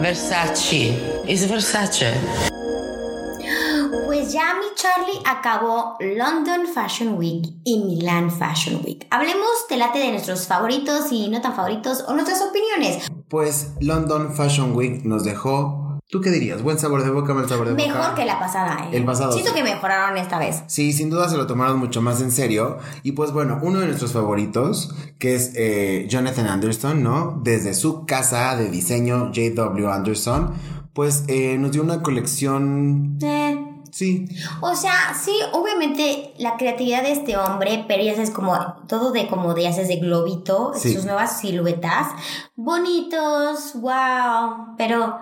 [0.00, 0.94] Versace.
[1.26, 2.14] Is Versace.
[4.28, 9.06] Ya mi Charlie acabó London Fashion Week y Milan Fashion Week.
[9.10, 13.10] Hablemos del late de nuestros favoritos y no tan favoritos o nuestras opiniones.
[13.30, 15.98] Pues London Fashion Week nos dejó.
[16.10, 16.62] ¿Tú qué dirías?
[16.62, 17.86] ¿Buen sabor de boca, mal sabor de boca?
[17.86, 18.96] Mejor que la pasada, ¿eh?
[18.98, 20.62] El pasado, Siento que mejoraron esta vez.
[20.66, 22.76] Sí, sin duda se lo tomaron mucho más en serio.
[23.02, 27.40] Y pues bueno, uno de nuestros favoritos, que es eh, Jonathan Anderson, ¿no?
[27.42, 30.52] Desde su casa de diseño, JW Anderson,
[30.92, 33.16] pues eh, nos dio una colección...
[33.22, 33.67] Eh.
[33.98, 34.28] Sí,
[34.60, 38.56] O sea, sí, obviamente la creatividad de este hombre, pero ya sabes, como
[38.86, 40.94] todo de como de, sabes, de globito, Sí.
[40.94, 42.06] sus nuevas siluetas,
[42.54, 45.18] bonitos, wow, pero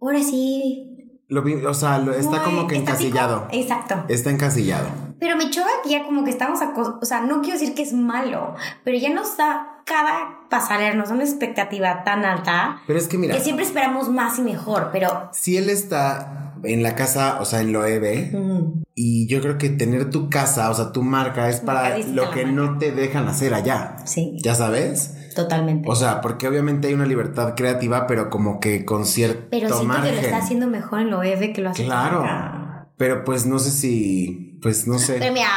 [0.00, 0.84] ahora sí,
[1.28, 3.46] Lo vi- o sea, lo- está como que encasillado.
[3.52, 4.02] Exacto.
[4.08, 4.88] Está encasillado.
[5.20, 7.82] Pero me choca que ya como que estamos acos- o sea, no quiero decir que
[7.82, 12.98] es malo, pero ya nos da cada pasarela, nos da una expectativa tan alta Pero
[12.98, 16.94] es que mira, que siempre esperamos más y mejor, pero si él está en la
[16.94, 20.92] casa, o sea, en Loewe, ujú, y yo creo que tener tu casa, o sea,
[20.92, 22.50] tu marca es para lo que marca.
[22.52, 23.96] no te dejan hacer allá.
[24.04, 25.14] sí, ¿Ya sabes?
[25.34, 25.88] totalmente.
[25.88, 29.84] O sea, porque obviamente hay una libertad creativa, pero como que con cierto pero siento
[29.86, 30.14] margen.
[30.14, 32.24] que lo está haciendo mejor en lo EV que lo hace Claro.
[32.24, 32.88] acá.
[32.96, 35.16] Pero pues no sé si, pues no sé.
[35.18, 35.48] Pero mira,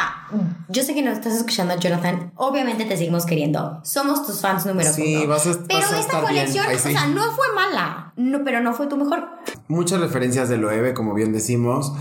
[0.68, 2.32] yo sé que nos estás escuchando, Jonathan.
[2.36, 3.80] Obviamente te seguimos queriendo.
[3.84, 5.28] Somos tus fans número Sí, uno.
[5.28, 6.46] vas a- vas Pero a esta estar bien.
[6.46, 8.12] colección, o sea, no fue mala.
[8.16, 9.28] No, pero no fue tu mejor.
[9.68, 11.92] Muchas referencias de Loewe, como bien decimos.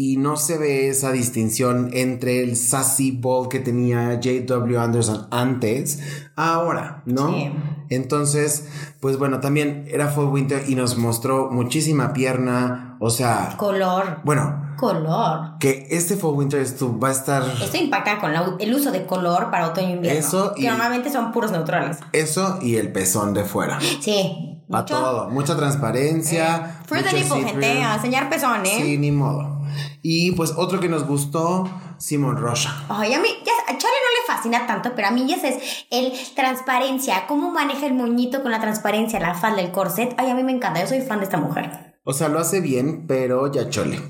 [0.00, 4.78] Y no se ve esa distinción entre el sassy ball que tenía J.W.
[4.78, 5.98] Anderson antes,
[6.36, 7.30] ahora, ¿no?
[7.32, 7.50] Sí.
[7.90, 8.68] Entonces,
[9.00, 12.96] pues bueno, también era Fall Winter y nos mostró muchísima pierna.
[13.00, 14.20] O sea, Color.
[14.24, 15.58] bueno, Color.
[15.58, 16.64] que este Fall Winter
[17.02, 20.20] va a estar Esto impacta con la- el uso de color para otoño e invierno.
[20.20, 21.96] Eso que y- normalmente son puros neutrales.
[22.12, 23.78] eso y el pezón de fuera.
[24.00, 24.54] Sí.
[24.70, 24.94] A mucho.
[24.98, 26.82] todo, mucha transparencia.
[26.86, 27.82] Fruit mucho nipple, gente.
[27.82, 28.78] A enseñar pezón, ¿eh?
[28.82, 29.57] Sí, ni modo.
[30.02, 32.84] Y pues otro que nos gustó, Simon Rocha.
[32.88, 35.86] Ay, a mí, ya, a Charlie no le fascina tanto, pero a mí ya es
[35.90, 40.14] el transparencia, cómo maneja el moñito con la transparencia, la falda, el corset.
[40.16, 41.88] Ay, a mí me encanta, yo soy fan de esta mujer.
[42.10, 44.00] O sea, lo hace bien, pero ya chole.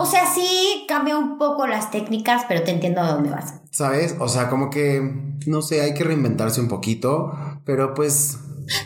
[0.00, 3.54] O sea, sí cambia un poco las técnicas, pero te entiendo a dónde vas.
[3.70, 4.16] ¿Sabes?
[4.18, 5.00] O sea, como que,
[5.46, 7.32] no sé, hay que reinventarse un poquito,
[7.64, 8.36] pero pues...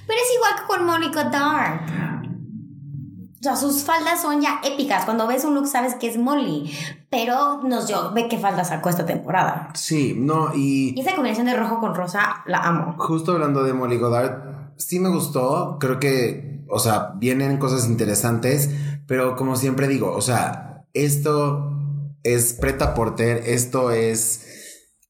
[0.07, 2.24] Pero es igual que con Monica Dark.
[3.45, 5.05] O sea, sus faldas son ya épicas.
[5.05, 6.73] Cuando ves un look sabes que es Molly.
[7.11, 9.69] Pero nos dio, ve qué falda sacó esta temporada.
[9.75, 12.95] Sí, no, Y y esa combinación de rojo con rosa la amo.
[12.97, 18.71] justo hablando de Molly Goddard, sí me gustó, creo que, o sea, vienen cosas interesantes,
[19.07, 21.71] pero como siempre digo, o sea, esto
[22.23, 24.47] es Preta Porter, esto es...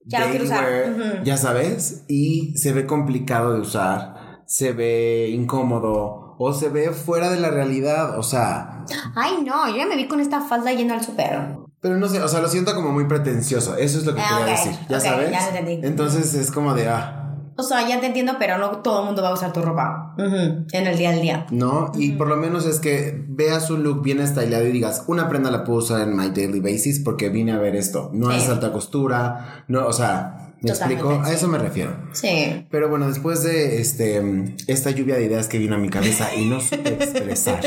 [0.06, 1.22] Ya lo usar.
[1.22, 7.30] Ya sabes, y se ve complicado de usar, se ve incómodo o se ve fuera
[7.30, 10.94] de la realidad, o sea, Ay, no, yo ya me vi con esta falda yendo
[10.94, 11.56] al super.
[11.80, 14.38] pero no sé, o sea, lo siento como muy pretencioso, eso es lo que Ah,
[14.38, 15.30] quería decir, ¿ya sabes?
[15.30, 15.86] ya entendí.
[15.86, 17.20] Entonces es como de, ah,
[17.56, 20.14] O sea, ya te entiendo, pero no todo el mundo va a usar tu ropa
[20.18, 21.46] en el día al día.
[21.52, 21.92] ¿no?
[21.94, 25.52] Y por lo menos es que veas un look bien estylado y digas, una prenda
[25.52, 28.10] la puedo usar en my daily basis porque vine a ver esto.
[28.12, 31.22] No es alta costura, no, o sea, ¿me Totalmente, explico?
[31.22, 31.34] A sí.
[31.34, 31.96] eso me refiero.
[32.12, 32.66] Sí.
[32.70, 36.46] Pero bueno, después de este esta lluvia de ideas que vino a mi cabeza y
[36.46, 37.60] no supe expresar,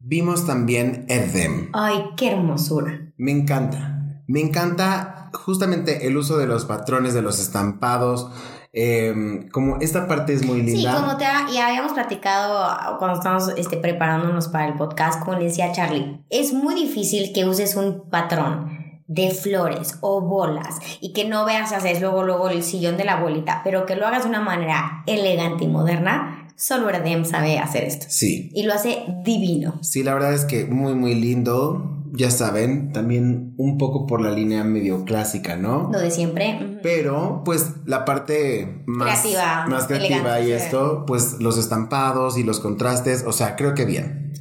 [0.00, 1.68] vimos también Erdem.
[1.72, 3.12] Ay, qué hermosura.
[3.16, 3.98] Me encanta.
[4.26, 8.30] Me encanta justamente el uso de los patrones, de los estampados.
[8.74, 10.94] em, como esta parte es muy Sí, linda.
[10.94, 15.44] como te ha- ya habíamos platicado cuando estábamos este, preparándonos para el podcast, como le
[15.44, 18.71] decía Charlie, es muy difícil que uses un patrón
[19.14, 23.18] de flores o bolas y que no veas haces luego luego el sillón de la
[23.18, 27.84] abuelita, pero que lo hagas de una manera elegante y moderna, solo Erdem sabe hacer
[27.84, 28.06] esto.
[28.08, 28.50] Sí.
[28.54, 29.78] Y lo hace divino.
[29.82, 31.98] Sí, la verdad es que muy, muy lindo.
[32.14, 35.88] Ya saben, también un poco por la línea medio clásica, ¿no?
[35.90, 36.78] Lo de siempre.
[36.82, 42.60] Pero, pues, la parte más Creativa, más creativa y esto, pues, los estampados y los
[42.60, 44.34] contrastes, o sea, creo que bien,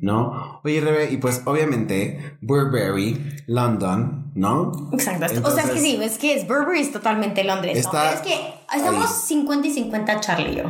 [0.00, 0.60] ¿no?
[0.64, 4.72] Oye, Rebe, y pues, obviamente, Burberry, London, ¿no?
[4.92, 5.24] Exacto.
[5.26, 7.74] o sea, es que Entonces- sí, es que es Burberry es totalmente Londres.
[7.74, 7.80] ¿no?
[7.80, 9.16] Está Pero es que estamos ahí.
[9.26, 10.64] 50 y 50 Charlie y yo.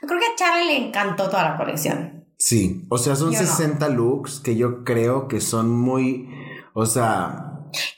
[0.00, 2.24] Creo que a Charlie le encantó toda la colección.
[2.36, 3.46] Sí, o sea, son Yo no.
[3.46, 6.28] 60 looks que yo creo que son muy,
[6.74, 7.50] o sea,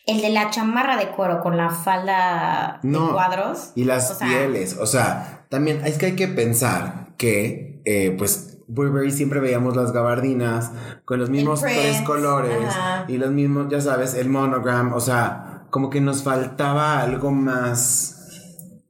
[0.06, 3.06] El de la chamarra de cuero con la falda No.
[3.08, 3.72] de cuadros.
[3.74, 8.14] Y las O sea, pieles, o sea, también es que hay que pensar que, eh,
[8.16, 10.72] pues, Burberry siempre veíamos las gabardinas
[11.04, 13.04] con los mismos tres colores ajá.
[13.08, 18.12] y los mismos, ya sabes, el monogram, o sea, como que nos faltaba algo más.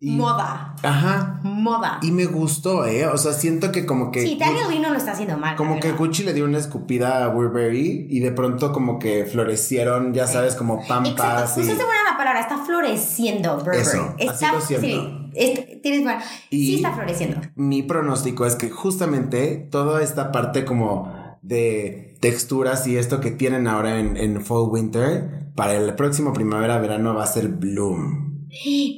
[0.01, 0.75] y- Moda.
[0.83, 1.41] Ajá.
[1.43, 1.99] Moda.
[2.03, 3.07] Y me gustó, ¿eh?
[3.07, 4.23] O sea, siento que como que.
[4.23, 4.39] sí,
[4.71, 5.57] Lee no lo está haciendo mal.
[5.57, 5.93] Como que.
[5.93, 10.55] Gucci le dio una escupida a Burberry y de pronto como que florecieron, ya sabes,
[10.55, 11.61] como pampas Exacto.
[11.61, 11.65] y...
[11.65, 12.41] Usaste buena la palabra.
[12.41, 13.79] Está floreciendo Burberry.
[13.81, 14.87] Eso, así lo siento.
[14.87, 17.41] Sí, es- tienes buena- Y- sí está floreciendo.
[17.55, 23.69] Mi pronóstico es que justamente toda esta parte como de texturas y esto que tienen
[23.69, 28.47] ahora en, en Fall Winter, para el próximo primavera-verano va a ser Bloom.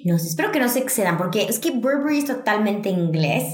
[0.05, 3.45] No sé, espero que no se excedan, porque es que Burberry es totalmente inglés.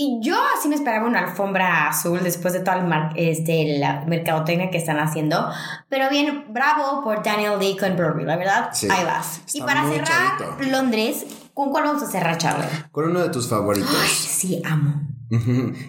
[0.00, 4.04] Y yo así me esperaba una alfombra azul después de toda el mar- este, la
[4.06, 5.48] mercadotecnia que están haciendo.
[5.88, 8.68] Pero bien, bravo por Daniel Lee con Burberry, la verdad.
[8.72, 8.86] Sí.
[8.90, 9.40] Ahí vas.
[9.52, 10.06] y para cerrar
[10.38, 10.70] chavito.
[10.70, 11.26] Londres,
[11.58, 12.68] ¿con cuál vamos a cerrar, Charlie?
[12.92, 13.90] Con uno de tus favoritos.
[14.00, 14.94] Ay, sí, amo.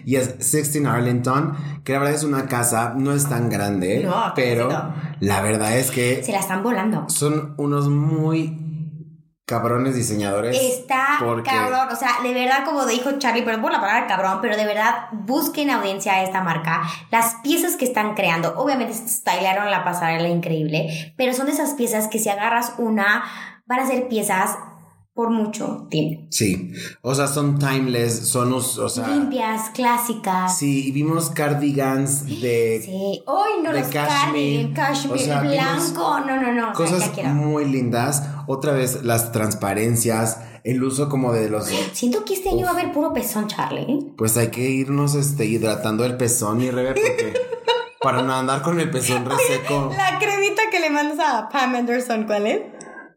[0.04, 4.32] Y es 16 Arlington, que la verdad es una casa, no es tan grande, No,
[4.34, 4.94] pero no.
[5.20, 7.08] la verdad es que Se la están volando.
[7.08, 8.58] son unos muy
[9.46, 10.56] cabrones diseñadores.
[10.60, 14.38] Está porque- cabrón, o sea, de verdad, como dijo Charlie, perdón por la palabra cabrón,
[14.42, 16.82] pero de verdad, busquen audiencia a esta marca.
[17.12, 22.08] Las piezas que están creando, obviamente stylearon la pasarela increíble, pero son de esas piezas
[22.08, 23.22] que si agarras una,
[23.66, 24.56] van a ser piezas
[25.14, 26.26] por mucho tiempo.
[26.30, 30.56] Sí, o sea, son timeless, son, o sea, Limpias, clásicas.
[30.56, 33.22] sí, y vimos cardigans de Sí.
[33.26, 38.22] Hoy no de los cashmere, cashmere, o sea, blanco, no, no, no, cosas muy lindas.
[38.46, 42.72] Otra vez las transparencias, el uso como de los Siento que este año va a
[42.74, 44.12] haber puro pezón, Charlie.
[44.16, 47.34] Pues hay que irnos este, hidratando el pezón y rebe porque
[48.00, 49.92] para no andar con el pezón reseco.
[49.96, 52.60] La cremita que le mandas a Pam Anderson, ¿cuál es?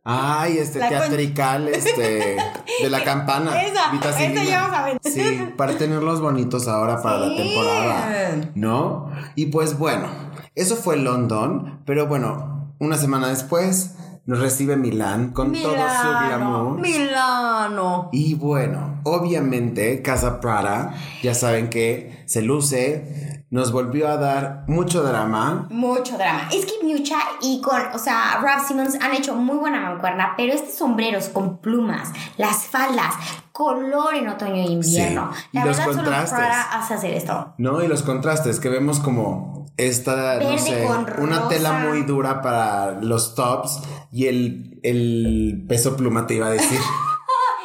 [0.06, 2.36] Ay, este La con- teatrical, este,
[2.82, 3.62] de la campana.
[3.63, 5.00] Esa, esa ya a ver.
[5.02, 5.22] Sí,
[5.56, 8.52] para tenerlos bonitos ahora para la temporada.
[8.56, 9.10] ¿No?
[9.36, 10.08] Y pues bueno,
[10.56, 16.80] eso fue London, pero bueno, una semana después nos recibe Milán con todo su glamour.
[16.80, 18.10] Milano.
[18.12, 23.22] Y bueno, obviamente Casa Prada, ya saben que se luce,
[23.54, 25.68] nos volvió a dar mucho drama.
[25.70, 26.50] Mucho drama.
[26.52, 30.54] Es que Miucha y con, o sea, Ralph Simmons han hecho muy buena mancuerna, pero
[30.54, 33.13] estos sombreros con plumas, las faldas,
[33.52, 35.30] color en otoño e invierno.
[35.36, 36.39] Sí, y La los verdad, solo contrastes.
[36.39, 37.54] Prada hace hacer esto.
[37.60, 37.84] ¿No?
[37.84, 41.50] Y los contrastes que vemos como esta, no sé, con una rosa.
[41.50, 46.80] tela muy dura para los tops y el, el peso pluma, te iba a decir.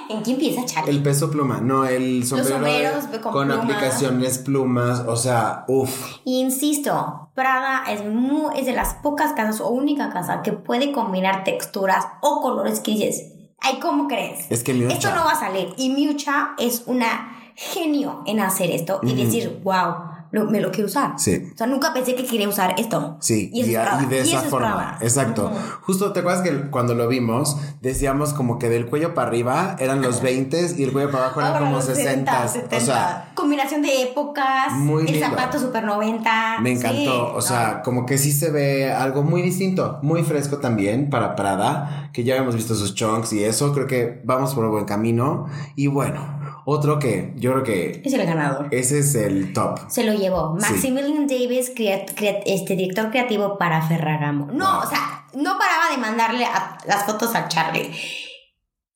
[0.08, 0.90] ¿En qué empieza, Charlie?
[0.90, 3.58] El peso pluma, no, el sombrero sombreros con plumas.
[3.64, 6.16] aplicaciones plumas, o sea, uff.
[6.24, 11.44] Insisto, Prada es, mu- es de las pocas casas o única casa que puede combinar
[11.44, 14.46] texturas o colores que dices, ay, ¿cómo crees?
[14.50, 14.94] Es que Miucha.
[14.94, 15.74] Esto no va a salir.
[15.76, 20.86] Y Miucha es una genio en hacer esto y decir, wow, lo- me lo quiero
[20.86, 21.12] usar.
[21.18, 21.50] Sí.
[21.54, 23.16] O sea, nunca pensé que quería usar esto.
[23.20, 24.98] Sí, y, y, y de Y esa es forma.
[25.00, 25.46] Exacto.
[25.46, 25.54] Ujú.
[25.82, 30.02] Justo, ¿te acuerdas que cuando lo vimos decíamos como que del cuello para arriba eran
[30.02, 32.48] los 20 y el cuello para abajo eran Ahora como los 60?
[32.48, 35.28] 70, O sea, combinación de épocas, Muy el lindo.
[35.28, 36.58] zapato super 90.
[36.60, 37.34] me sí, encantó.
[37.34, 37.82] o sea, no.
[37.82, 42.36] como que sí se ve algo muy distinto, muy fresco también para Prada, que ya
[42.36, 43.72] hemos visto sus chunks y eso.
[43.72, 45.46] Creo que vamos por un buen camino.
[45.76, 46.37] Y bueno,
[46.70, 48.68] otro que yo creo que es el ganador.
[48.72, 49.78] ese es el top.
[49.88, 50.56] Se lo llevó.
[50.60, 50.70] Sí.
[50.72, 54.46] Maximilian Davis, crea- crea- este director creativo para Ferragamo.
[54.52, 54.82] No, Wow.
[54.84, 57.90] o sea, no paraba de mandarle a- las fotos a Charlie.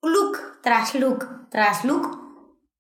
[0.03, 2.22] Look tras look tras look.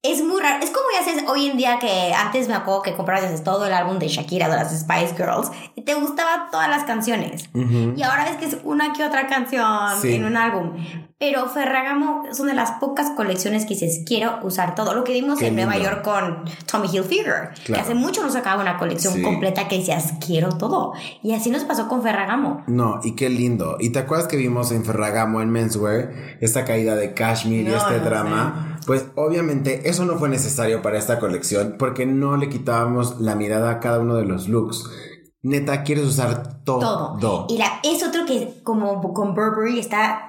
[0.04, 0.64] Es muy raro.
[0.64, 3.72] Es como ya haces hoy en día que antes me acuerdo que comprabas todo el
[3.72, 7.48] álbum de Shakira, de las Spice Girls, y te gustaban todas las canciones.
[7.54, 9.68] Y ahora ves que es una que otra canción
[10.00, 10.14] Sí.
[10.14, 10.72] en un álbum.
[11.20, 14.92] Pero Ferragamo es una de las pocas colecciones que dices, quiero usar todo.
[14.92, 15.90] Lo que vimos Qué en Nueva lindo.
[15.90, 17.50] York con Tommy Hilfiger.
[17.54, 17.82] Que Claro.
[17.84, 19.22] hace mucho no sacaba una colección Sí.
[19.22, 20.94] completa que decías, quiero todo.
[21.22, 22.64] Y así nos pasó con Ferragamo.
[22.66, 23.76] No, y qué lindo.
[23.78, 26.10] ¿Y te acuerdas que vimos en Ferragamo, en Menswear,
[26.40, 28.71] esta caída de Kashmir y este no drama?
[28.86, 33.70] Pues obviamente eso no fue necesario para esta colección porque no le quitábamos la mirada
[33.70, 34.84] a cada uno de los looks.
[35.42, 37.16] Neta, quieres usar todo.
[37.18, 37.46] Todo.
[37.50, 40.28] Y la, es otro que, como con Burberry, está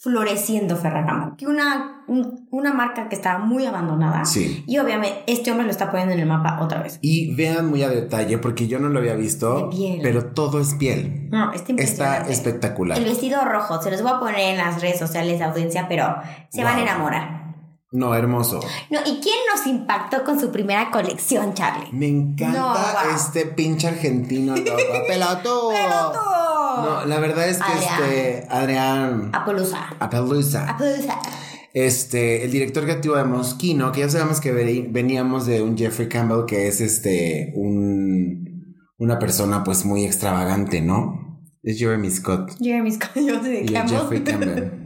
[0.00, 1.36] floreciendo Ferragamo.
[1.36, 4.24] Que una, un- una marca que estaba muy abandonada.
[4.24, 4.64] Sí.
[4.66, 6.98] Y obviamente este hombre lo está poniendo en el mapa otra vez.
[7.02, 9.68] Y vean muy a detalle porque yo no lo había visto,
[10.02, 11.28] pero todo es piel.
[11.30, 12.96] No, está Está espectacular.
[12.98, 16.06] El vestido rojo, se los voy a poner en las redes sociales de audiencia, pero
[16.50, 17.45] se van a enamorar.
[17.96, 18.60] No, hermoso.
[18.90, 21.88] No, ¿y quién nos impactó con su primera colección, Charlie?
[21.92, 23.16] Me encanta No, wow.
[23.16, 24.76] este pinche argentino loco.
[25.08, 25.72] ¡Pelotudo!
[26.82, 28.02] No, la verdad es que Adrián.
[28.02, 29.86] este Adrián Apolusa.
[29.98, 30.70] Apelusa.
[30.70, 31.18] Apolusa.
[31.72, 36.44] Este, el director creativo de Mosquino, que ya sabemos que veníamos de un Jeffrey Campbell,
[36.46, 41.40] que es este, un, una persona pues muy extravagante, ¿no?
[41.62, 42.52] Es Jeremy Scott.
[42.60, 43.98] Jeremy Scott, yo sé de Y el Campbell.
[43.98, 44.82] Jeffrey Campbell.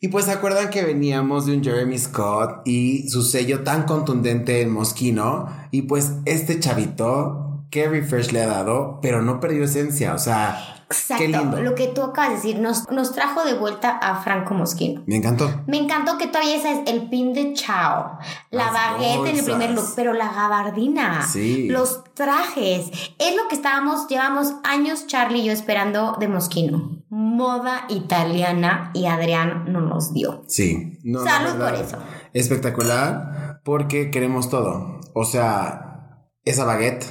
[0.00, 4.60] Y pues se acuerdan que veníamos de un Jeremy Scott y su sello tan contundente
[4.60, 5.48] en Mosquino.
[5.72, 10.14] Y pues este chavito, qué refresh le ha dado, pero no perdió esencia.
[10.14, 11.60] O sea, Exacto.
[11.60, 15.02] Lo que tú acabas de decir, nos, nos trajo de vuelta a Franco Mosquino.
[15.06, 15.62] Me encantó.
[15.66, 18.18] Me encantó que todavía esa es el pin de Chao,
[18.50, 21.68] la Las baguette en el primer look, pero la gabardina, Sí.
[21.68, 27.02] los trajes, es lo que estábamos, llevamos años Charlie y yo esperando de Mosquino.
[27.10, 30.42] Moda italiana y Adrián no nos dio.
[30.46, 30.98] Sí.
[31.04, 31.98] No, Salud verdad, por eso.
[32.32, 35.00] Espectacular, porque queremos todo.
[35.14, 37.06] O sea, esa baguette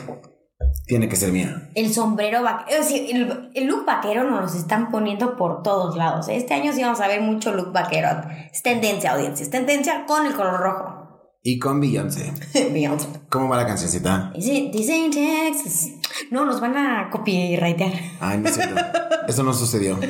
[0.86, 1.70] tiene que ser mía.
[1.76, 6.28] El sombrero vaquero, el, el look vaquero nos lo están poniendo por todos lados.
[6.30, 8.10] Este año sí vamos a ver mucho look vaquero.
[8.52, 11.04] Es tendencia, audiencia, es tendencia con el color rojo.
[11.44, 12.34] Y con Beyoncé.
[12.74, 13.08] Beyoncé.
[13.30, 14.32] ¿Cómo va la cancioncita?
[14.36, 15.90] Is it- This ain't Texas.
[16.32, 17.94] No, nos van a copyrightear.
[18.20, 18.76] Ay, no es cierto.
[19.28, 19.98] Eso no sucedió.
[19.98, 20.10] Creo,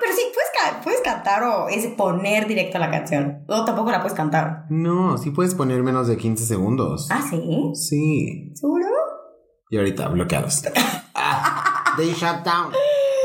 [0.00, 3.44] pero sí, puedes, ca- puedes cantar o es poner directo la canción.
[3.48, 4.64] O tampoco la puedes cantar.
[4.70, 7.08] No, sí puedes poner menos de 15 segundos.
[7.10, 7.70] Ah, sí.
[7.74, 8.52] Sí.
[8.54, 8.86] ¿Seguro?
[9.72, 10.64] Y ahorita bloqueados.
[11.14, 12.72] Ah, they shut down.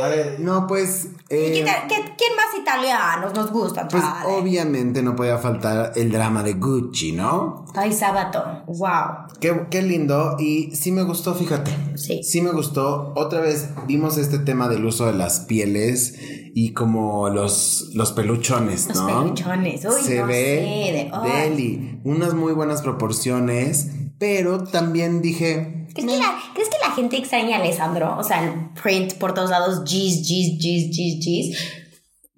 [0.02, 1.08] A ver, no, pues.
[1.30, 3.88] eh, ¿Qué tal- qué- ¿Quién más italianos nos gustan?
[3.90, 7.66] pues obviamente no podía faltar el drama de Gucci, ¿no?
[7.76, 8.64] Ay, sábado.
[8.68, 9.28] Wow.
[9.42, 11.72] Qué, qué lindo y sí me gustó, fíjate.
[11.96, 12.22] Sí.
[12.24, 13.12] Sí me gustó.
[13.18, 16.16] Otra vez vimos este tema del uso de las pieles
[16.56, 19.08] y como los, los peluchones, Los ¿no?
[19.24, 19.84] peluchones.
[19.84, 21.50] Uy, Se no ve sé, de- ay.
[21.50, 22.02] deli.
[22.06, 25.74] Unas muy buenas proporciones, pero también dije...
[26.02, 28.16] ¿Crees que, la, ¿Crees que la gente extraña a Alessandro?
[28.18, 31.58] O sea, el print por todos lados, G's, G's, G's, G's, G's.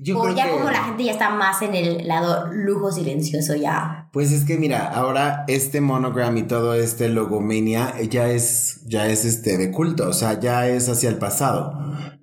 [0.02, 2.92] Yo o creo ya que- como la gente ya está más en el lado lujo
[2.92, 4.08] silencioso ya.
[4.14, 9.26] Pues es que mira, ahora este monogram y todo este logomania ya es, ya es
[9.26, 11.74] este de culto, o sea, ya es hacia el pasado,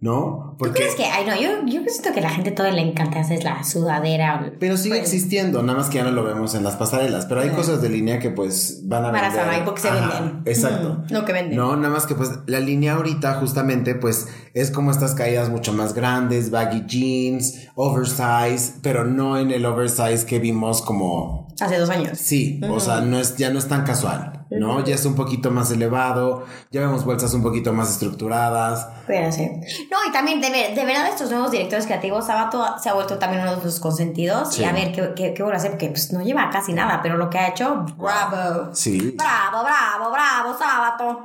[0.01, 0.45] ¿no?
[0.59, 3.45] ¿Tú crees que, ay no, yo, yo siento que la gente todo le encanta hacer
[3.45, 4.42] la sudadera.
[4.47, 5.05] o pero sigue print.
[5.07, 7.88] existiendo, nada más que ya no lo vemos en las pasarelas, pero hay cosas de
[7.90, 9.64] línea que pues van a Para vender.
[9.64, 10.42] porque se Ajá, venden.
[10.47, 11.05] Exacto.
[11.09, 11.57] Mm, no que venden.
[11.57, 15.73] No, nada más que pues la línea ahorita justamente pues es como estas caídas mucho
[15.73, 21.88] más grandes, baggy jeans, oversize, pero no en el oversize que vimos como Hace dos
[21.88, 22.19] años.
[22.19, 24.85] Sí, o sea, no es, ya no es tan casual, ¿no?
[24.85, 28.88] Ya es un poquito más elevado, ya vemos bolsas un poquito más estructuradas.
[29.06, 29.48] Pero sí.
[29.90, 33.18] No, y también de, ver- de verdad estos nuevos directores creativos, Sabato se ha vuelto
[33.18, 34.54] también uno de los consentidos.
[34.54, 34.62] Sí.
[34.62, 37.16] Y a ver qué, qué, qué a hacer, porque pues no lleva casi nada, pero
[37.16, 38.74] lo que ha hecho, bravo.
[38.74, 39.14] Sí.
[39.16, 41.24] Bravo, bravo, bravo, Sabato.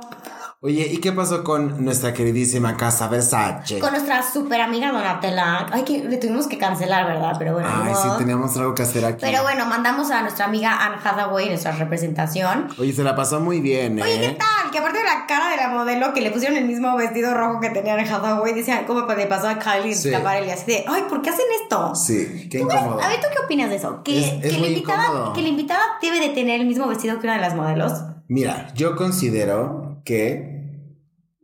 [0.64, 3.80] Oye, ¿y qué pasó con nuestra queridísima casa Versace?
[3.80, 5.66] Con nuestra super amiga Donatella.
[5.72, 7.32] Ay, que le tuvimos que cancelar, ¿verdad?
[7.36, 7.68] Pero bueno.
[7.68, 9.18] Ay, sí, teníamos algo que hacer aquí.
[9.22, 12.68] Pero bueno, mandamos a nuestra amiga Anne Hathaway nuestra representación.
[12.78, 14.02] Oye, se la pasó muy bien, ¿eh?
[14.04, 14.70] Oye, ¿qué tal?
[14.70, 17.58] Que aparte de la cara de la modelo que le pusieron el mismo vestido rojo
[17.58, 20.10] que tenía en Hathaway, decían, ¿cómo le pasó a Kylie Sí.
[20.10, 20.52] Schiaparelli?
[20.52, 21.92] Así de, ay, ¿por qué hacen esto?
[21.96, 23.02] Sí, qué incómodo.
[23.02, 24.00] A ver, ¿tú qué opinas de eso?
[24.04, 27.18] Que, Es- es que, la invitada, que la invitada debe de tener el mismo vestido
[27.18, 27.92] que una de las modelos.
[28.28, 30.60] Mira, yo considero que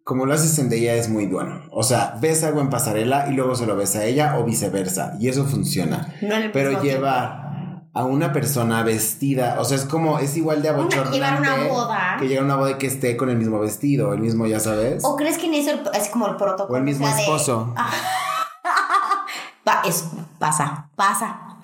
[0.04, 1.62] como lo haces en de ella es muy bueno.
[1.70, 5.12] O sea, ves algo en pasarela y luego se lo ves a ella o viceversa.
[5.20, 6.14] Y eso funciona.
[6.22, 7.46] No Pero llevar
[7.92, 11.10] a una persona vestida, o sea, es como, es igual de abochornante.
[11.18, 12.16] llevar una boda.
[12.18, 14.60] Que llegue a una boda y que esté con el mismo vestido, el mismo, ya
[14.60, 15.04] sabes.
[15.04, 16.72] ¿O crees que en eso es como el protocolo?
[16.72, 17.74] O el mismo sea, de- esposo.
[19.64, 20.04] Pa- es,
[20.38, 21.58] pasa, pasa.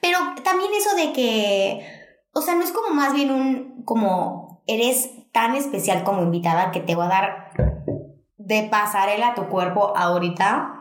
[0.00, 1.80] Pero también eso de que,
[2.32, 6.80] o sea, no es como más bien un, como eres tan especial como invitada que
[6.80, 7.52] te voy a dar
[8.36, 10.76] de pasarela tu cuerpo ahorita.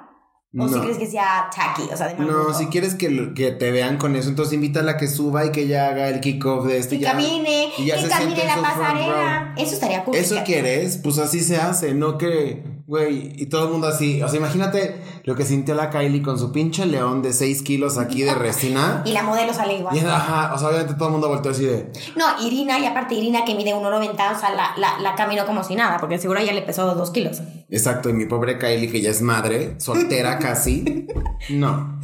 [0.57, 2.53] O si crees que sea tacky, o sea, de mal No, gusto.
[2.55, 5.61] si quieres que, que te vean con eso, entonces invítala a que suba y que
[5.61, 6.89] ella haga el kickoff de esto.
[6.91, 9.53] Que y ya- camine, y ya que se camine la pasarela.
[9.57, 10.15] Eso estaría cool.
[10.15, 14.19] Eso quieres, pues así se hace, no que, güey, y todo el mundo así.
[14.23, 17.99] O sea, imagínate lo que sintió la Kylie con su pinche león de 6 kilos
[17.99, 19.03] aquí de resina.
[19.09, 19.95] Y la modelo sale igual.
[19.95, 21.91] Y ajá, o sea, obviamente todo el mundo volteó así de.
[22.15, 25.63] No, Irina, y aparte Irina que mide 1,90, o sea, la, la, la caminó como
[25.63, 27.41] si nada, porque seguro ya le pesó dos kilos.
[27.69, 31.05] Exacto, y mi pobre Kylie, que ya es madre, soltera casi.
[31.49, 31.99] No.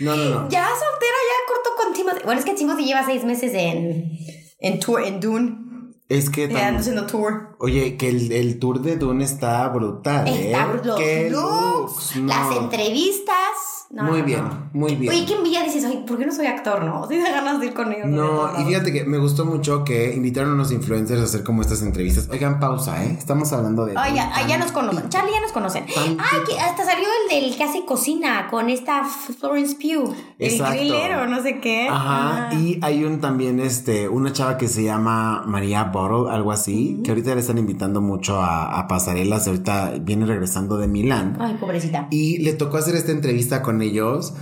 [0.00, 0.48] No, no, no.
[0.48, 2.20] Ya soltera, ya cortó con Timothy.
[2.24, 4.18] Bueno, es que Timothy lleva seis meses en,
[4.58, 5.69] en tour, en Dune.
[6.10, 7.54] Es que Ya tam- anda haciendo tour.
[7.58, 10.50] Oye, que el, el tour de Dune está brutal, ¿eh?
[10.50, 12.26] Está los Qué looks, no.
[12.26, 13.79] las entrevistas.
[13.92, 14.70] No, muy no, bien, no.
[14.72, 15.12] muy bien.
[15.12, 16.84] Oye, qué envidia dices, ay, ¿por qué no soy actor?
[16.84, 18.06] No, sí da ganas de ir con ellos.
[18.06, 21.60] No, y fíjate que me gustó mucho que invitaron a unos influencers a hacer como
[21.62, 22.28] estas entrevistas.
[22.30, 23.16] Oigan, pausa, ¿eh?
[23.18, 23.94] Estamos hablando de...
[23.96, 25.08] Ay, ya, ya nos conocen.
[25.08, 25.86] Charlie ya nos conocen.
[25.96, 30.14] Ay, que hasta salió el del que hace cocina con esta Florence Pugh.
[30.38, 30.72] Exacto.
[30.74, 31.88] El grillero, no sé qué.
[31.90, 32.54] Ajá, Ah.
[32.54, 37.10] y hay un también, este, una chava que se llama María Bottle, algo así, que
[37.10, 41.36] ahorita le están invitando mucho a, a pasarelas, ahorita viene regresando de Milán.
[41.40, 42.06] Ay, pobrecita.
[42.12, 44.34] Y le tocó hacer esta entrevista con ellos.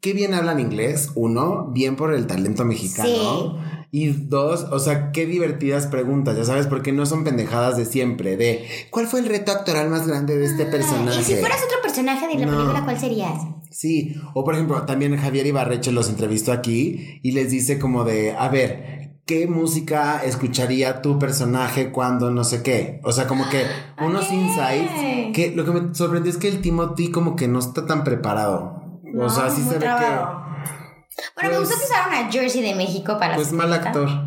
[0.00, 3.58] Qué bien hablan inglés, uno, bien por el talento mexicano.
[3.92, 8.36] Y dos, o sea, qué divertidas preguntas, ya sabes, porque no son pendejadas de siempre,
[8.36, 11.18] de ¿cuál fue el reto actoral más grande de este personaje?
[11.18, 12.56] Ah, Y si fueras otro personaje de la No.
[12.56, 13.42] película, ¿cuál serías?
[13.72, 18.32] Sí, o por ejemplo, también Javier Ibarreche los entrevistó aquí y les dice como de,
[18.32, 23.00] a ver, ¿qué música escucharía tu personaje cuando no sé qué?
[23.04, 23.64] O sea, como que
[24.04, 24.90] unos insights
[25.32, 28.82] que lo que me sorprendió es que el Timothy como que no está tan preparado.
[29.16, 30.42] o sea, sí se ve trabado.
[31.36, 34.08] Bueno, me gustó que usaron a Jersey de México para que pues mal actor.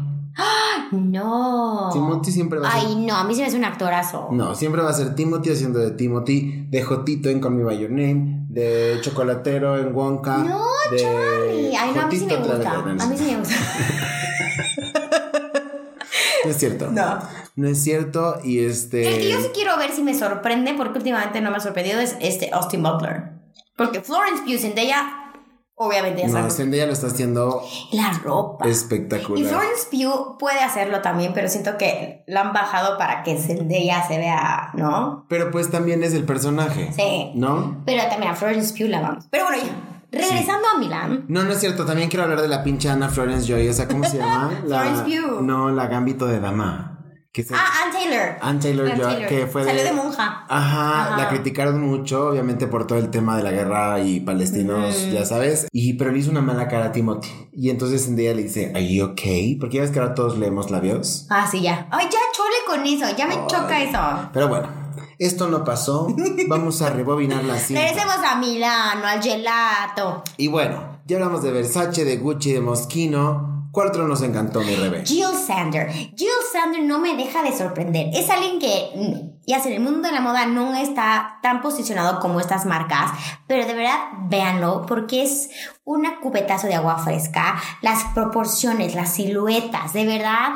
[0.92, 1.90] No.
[1.92, 4.30] Timothy siempre va a ser Ay, no, a mí se me hace un actorazo.
[4.32, 7.80] No, siempre va a ser Timothy haciendo de Timothy, de Jotito en Call Me By
[7.80, 10.38] Your Name, de Chocolatero en Wonka.
[10.38, 10.62] No,
[10.92, 11.76] de Charlie.
[11.76, 12.72] Ay, no, a mí sí me gusta.
[12.72, 13.56] A mí sí me gusta.
[16.44, 16.92] No es cierto.
[16.92, 17.20] No.
[17.56, 18.38] No es cierto.
[18.44, 19.08] Y este.
[19.08, 22.00] El que yo sí quiero ver si me sorprende, porque últimamente no me ha sorprendido,
[22.00, 23.32] es este Austin Butler.
[23.78, 25.32] Porque Florence Pugh Zendaya,
[25.76, 26.50] obviamente ya No.
[26.50, 28.68] Zendaya lo está haciendo La ropa.
[28.68, 29.46] Y espectacular.
[29.46, 34.18] Florence Pugh puede hacerlo también, pero siento que la han bajado para que Zendaya se
[34.18, 35.26] vea, ¿no?
[35.30, 36.92] Pero pues también es el personaje.
[36.94, 37.32] Sí.
[37.36, 37.82] ¿No?
[37.86, 39.26] Pero también a Florence Pugh la vamos.
[39.32, 39.93] Pero bueno, ya.
[40.14, 41.26] Regresando a Milán.
[41.28, 41.86] No, no es cierto.
[41.86, 43.68] También quiero hablar de la pinche Ana Florence Joy.
[43.68, 44.52] O sea, ¿cómo se llama?
[44.66, 45.42] La- Florence Pugh.
[45.42, 46.90] No, la Gambito de Dama.
[47.32, 47.56] Que se...
[47.56, 48.36] Ah, Ann Taylor.
[48.42, 50.46] Ann Taylor Ann Joy, que fue Salió de monja.
[50.48, 51.18] Ajá, Ajá.
[51.18, 55.66] la criticaron mucho, obviamente por todo el tema de la guerra y palestinos, ya sabes.
[55.72, 57.30] Y pero le hizo una mala cara a Timothy.
[57.52, 59.56] Y entonces Zendaya le dice, ¿Are you okay?
[59.56, 61.26] Porque ya ves que ahora todos leemos labios.
[61.32, 61.88] Ah, sí, ya.
[61.90, 63.06] Ay, ya chole con eso.
[63.18, 64.30] Ya me choca eso.
[64.32, 64.68] Pero bueno,
[65.20, 66.08] esto no pasó.
[66.48, 67.82] Vamos a rebobinar la cinta.
[67.82, 70.24] Regresemos a Milano, al gelato.
[70.38, 73.54] Y bueno, ya hablamos de Versace, de Gucci, de Moschino.
[73.74, 75.04] ¿Cuál otro nos encantó, mi rebe?
[75.04, 75.92] Jill Sander.
[75.92, 78.12] Jill Sander no me deja de sorprender.
[78.14, 81.60] Es alguien que, mm, ya sé, en el mundo de la moda no está tan
[81.62, 83.10] posicionado como estas marcas,
[83.48, 83.98] pero de verdad
[84.30, 85.50] véanlo porque es
[85.86, 87.60] una cubetazo de agua fresca.
[87.82, 90.52] Las proporciones, las siluetas, de verdad.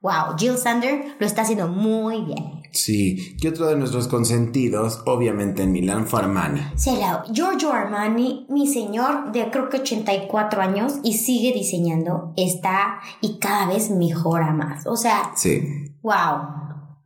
[0.00, 2.62] Wow, Jill Sander lo está haciendo muy bien.
[2.76, 6.60] Sí, que otro de nuestros consentidos, obviamente en Milán, fue Armani.
[6.84, 13.38] Hello, Giorgio Armani, mi señor de creo que 84 años y sigue diseñando, está y
[13.38, 14.86] cada vez mejora más.
[14.86, 15.62] O sea, Sí.
[16.02, 16.38] wow,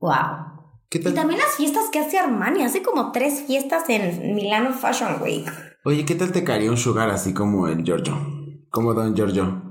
[0.00, 0.50] wow.
[0.88, 5.22] ¿Qué Y también las fiestas que hace Armani, hace como tres fiestas en Milano Fashion
[5.22, 5.46] Week.
[5.84, 8.16] Oye, ¿qué tal te caería un sugar así como el Giorgio?
[8.70, 9.69] Como Don Giorgio.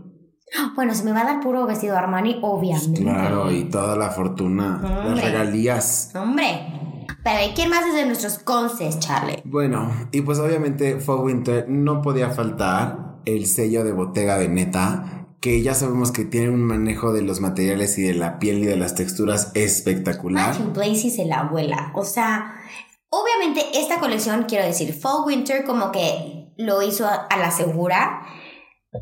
[0.76, 3.02] Bueno, se me va a dar puro vestido Armani, obviamente.
[3.02, 5.26] Claro, y toda la fortuna, las Hombre.
[5.26, 6.12] regalías.
[6.16, 7.06] Hombre.
[7.24, 9.42] Pero ¿y quién más es de nuestros conces, Charlie?
[9.44, 15.62] Bueno, y pues obviamente Fall Winter no podía faltar el sello de Bottega Veneta, que
[15.62, 18.78] ya sabemos que tiene un manejo de los materiales y de la piel y de
[18.78, 20.50] las texturas espectacular.
[20.50, 21.92] Matthew Blaze se la abuela.
[21.94, 22.56] O sea,
[23.10, 28.22] obviamente esta colección, quiero decir, Fall Winter como que lo hizo a la segura,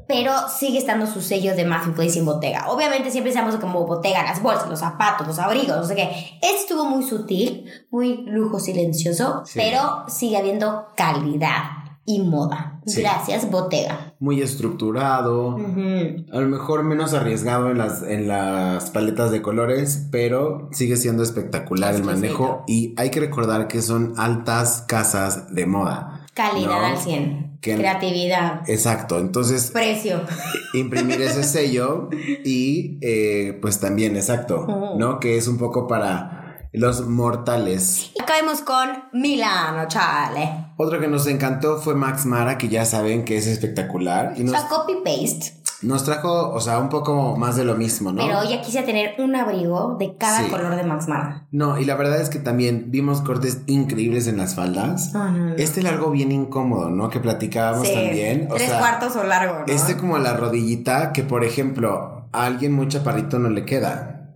[0.07, 2.65] pero sigue estando su sello de Matthew Blaze en Bottega.
[2.69, 6.09] Obviamente siempre estamos como Bottega, las bolsas, los zapatos, los abrigos, no sé qué.
[6.41, 9.57] Este estuvo muy sutil, muy lujo silencioso, Sí.
[9.59, 11.63] pero sigue habiendo calidad
[12.05, 12.81] y moda.
[12.85, 13.01] Sí.
[13.01, 14.13] Gracias, Bottega.
[14.19, 20.69] Muy estructurado, a lo mejor menos arriesgado en las, en las paletas de colores, pero
[20.71, 26.21] sigue siendo espectacular el manejo y hay que recordar que son altas casas de moda.
[26.33, 26.85] Calidad ¿no?
[26.85, 27.46] al 100.
[27.61, 28.61] Que- Creatividad.
[28.69, 30.21] Exacto, entonces Precio.
[30.73, 32.09] imprimir ese sello
[32.45, 34.99] y eh, pues también, exacto, Ujú.
[34.99, 35.19] ¿no?
[35.19, 38.11] Que es un poco para los mortales.
[38.21, 40.67] Acabemos con Milano, chale.
[40.77, 44.49] Otro que nos encantó fue Max Mara, que ya saben que es espectacular y O
[44.49, 45.53] sea, copy-paste.
[45.83, 48.25] Nos trajo, o sea, un poco más de lo mismo, ¿no?
[48.25, 50.49] Pero ya quise tener un abrigo de cada Sí.
[50.49, 51.47] color de Max Mara.
[51.51, 55.13] No, y la verdad es que también vimos cortes increíbles en las faldas.
[55.13, 55.55] No, no.
[55.55, 57.09] Este largo bien incómodo, ¿no?
[57.09, 58.47] Que platicábamos Sí, también.
[58.51, 59.65] O Tres sea, cuartos o largo, ¿no?
[59.67, 64.31] Este como la rodillita que, por ejemplo, a alguien muy chaparrito no le queda.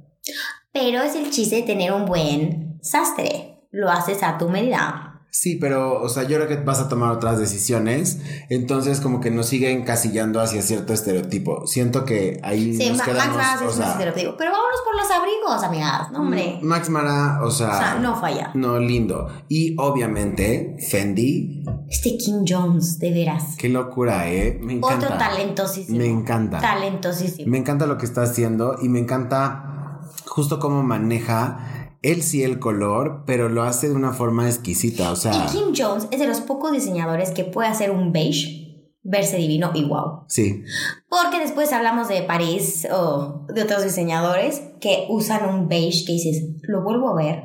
[0.74, 3.68] Pero es el chiste de tener un buen sastre.
[3.72, 5.11] Lo haces a tu medida.
[5.34, 8.20] Sí, pero, o sea, yo creo que vas a tomar otras decisiones.
[8.50, 11.66] Entonces, como que nos sigue encasillando hacia cierto estereotipo.
[11.68, 13.38] Siento que ahí Sí, nos quedamos.
[13.38, 14.36] Max Mara es un sea, estereotipo.
[14.38, 16.12] Pero vámonos por los abrigos, amigas.
[16.12, 16.60] No, hombre.
[16.62, 17.70] Max Mara, o sea.
[17.70, 18.52] O sea, no falla.
[18.56, 19.30] No, lindo.
[19.48, 21.64] Y obviamente, Fendi.
[21.90, 23.56] Este Kim Jones, de veras.
[23.58, 24.60] Qué locura, ¿eh?
[24.62, 25.06] Me encanta.
[25.06, 25.98] Otro talentosísimo.
[25.98, 26.60] Me encanta.
[26.60, 27.50] Talentosísimo.
[27.50, 32.60] Me encanta lo que está haciendo y me encanta justo cómo maneja él sí el
[32.60, 35.12] color, pero lo hace de una forma exquisita.
[35.12, 38.90] O sea, Y Kim Jones es de los pocos diseñadores que puede hacer un beige,
[39.04, 40.24] verse divino y wow.
[40.28, 40.64] sí.
[41.10, 46.44] Porque después hablamos de París o de otros diseñadores que usan un beige que dices,
[46.64, 47.44] lo vuelvo a ver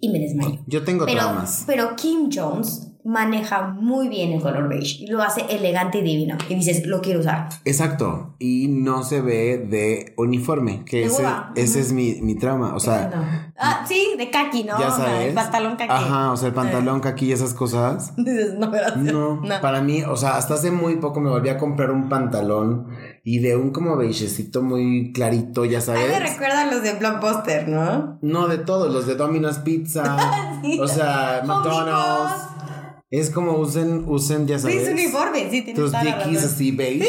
[0.00, 0.58] y me desmayo.
[0.66, 1.64] Yo tengo Pero, traumas.
[1.66, 6.36] pero Kim Jones maneja muy bien el color beige y lo hace elegante y divino.
[6.48, 7.48] Y dices, lo quiero usar.
[7.64, 8.34] Exacto.
[8.38, 11.24] Y no se ve de uniforme, que De ese,
[11.56, 12.74] ese es mi, mi trauma.
[12.74, 13.52] O sea, No.
[13.64, 14.78] Ah, sí, de kaki, ¿no?
[14.78, 15.28] ya sabes.
[15.28, 15.92] el pantalón kaki.
[15.92, 18.14] Ajá, o sea, el pantalón kaki y esas cosas.
[18.16, 18.96] Dices, no, gracias.
[18.96, 19.60] No, No.
[19.60, 22.88] para mí, o sea, hasta hace muy poco me volví a comprar un pantalón
[23.24, 26.08] y de un como beigecito muy clarito, ya A mí sabes.
[26.08, 28.18] me recuerdan los de Blockbuster, ¿no?
[28.20, 30.16] No, de todos, los de Domino's Pizza,
[30.62, 30.78] Sí.
[30.80, 32.48] o sea, McDonald's.
[33.12, 34.88] Es como usen, usen, ya Sí, sabes.
[34.88, 37.06] es uniforme, sí, tienes Tus dickies así beige.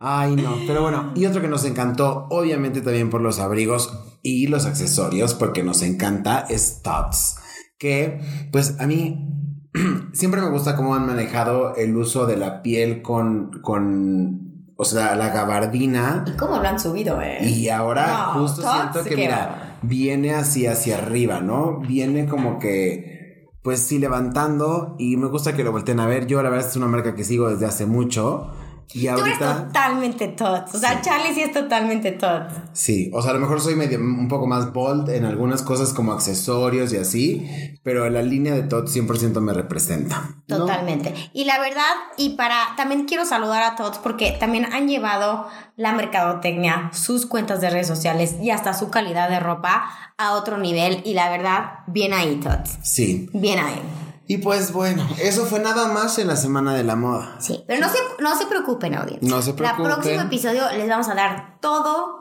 [0.00, 4.48] Ay, no, pero bueno, y otro que nos encantó, obviamente también por los abrigos y
[4.48, 7.36] los accesorios, porque nos encanta, es Tots.
[7.78, 8.20] Que,
[8.50, 9.28] pues a mí
[10.12, 15.14] siempre me gusta cómo han manejado el uso de la piel con, con o sea,
[15.14, 16.24] la gabardina.
[16.26, 17.38] ¿Y cómo lo han subido, eh?
[17.48, 21.78] Y ahora No, justo siento que, mira, viene así hacia arriba, ¿no?
[21.78, 23.21] Viene como que,
[23.62, 26.26] pues sí, levantando y me gusta que lo volteen a ver.
[26.26, 28.50] Yo la verdad es una marca que sigo desde hace mucho.
[28.94, 30.74] Y Tú eres ahorita, totalmente Tots.
[30.74, 32.54] O sea, Charlie sí es totalmente Tots.
[32.72, 35.92] sí, o sea, a lo mejor soy medio, un poco más bold en algunas cosas
[35.92, 40.36] como accesorios y así, pero la línea de Todd 100% me representa.
[40.48, 40.58] ¿no?
[40.58, 41.14] Totalmente.
[41.32, 41.82] Y la verdad,
[42.16, 47.60] y para, también quiero saludar a todos porque también han llevado la mercadotecnia, sus cuentas
[47.60, 49.88] de redes sociales y hasta su calidad de ropa
[50.18, 51.02] a otro nivel.
[51.04, 52.78] Y la verdad, bien ahí, Tots.
[52.82, 53.28] Sí.
[53.32, 53.80] Bien ahí.
[54.26, 57.36] Y pues bueno, eso fue nada más en la semana de la moda.
[57.40, 57.62] Sí.
[57.66, 59.28] Pero no se, no se preocupen, audiencia.
[59.28, 59.86] No se preocupen.
[59.86, 62.20] El próximo episodio les vamos a dar todo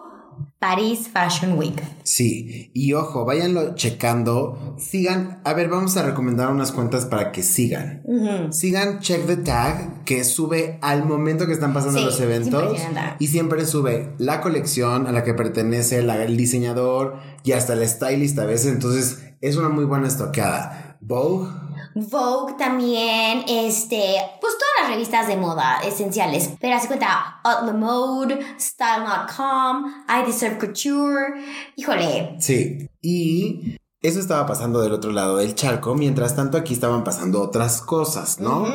[0.60, 1.82] París Fashion Week.
[2.04, 4.76] Sí, y ojo, váyanlo checando.
[4.78, 8.04] Sigan, a ver, vamos a recomendar unas cuentas para que sigan.
[8.52, 12.80] Sigan Check the Tag, que sube al momento que están pasando Sí, los eventos.
[13.20, 17.88] Y siempre sube la colección a la que pertenece la- el diseñador y hasta el
[17.88, 18.72] stylist a veces.
[18.74, 20.98] Entonces, es una muy buena estoqueada.
[21.02, 21.50] Vogue,
[21.96, 26.52] Vogue también, este, pues todas las revistas de moda esenciales.
[26.60, 31.44] Pero así cuenta, the Mode, Style.com, I Deserve Couture.
[31.76, 32.90] Híjole, Sí.
[33.02, 37.82] Y eso estaba pasando del otro lado del charco, mientras tanto aquí estaban pasando otras
[37.82, 38.66] cosas, ¿no?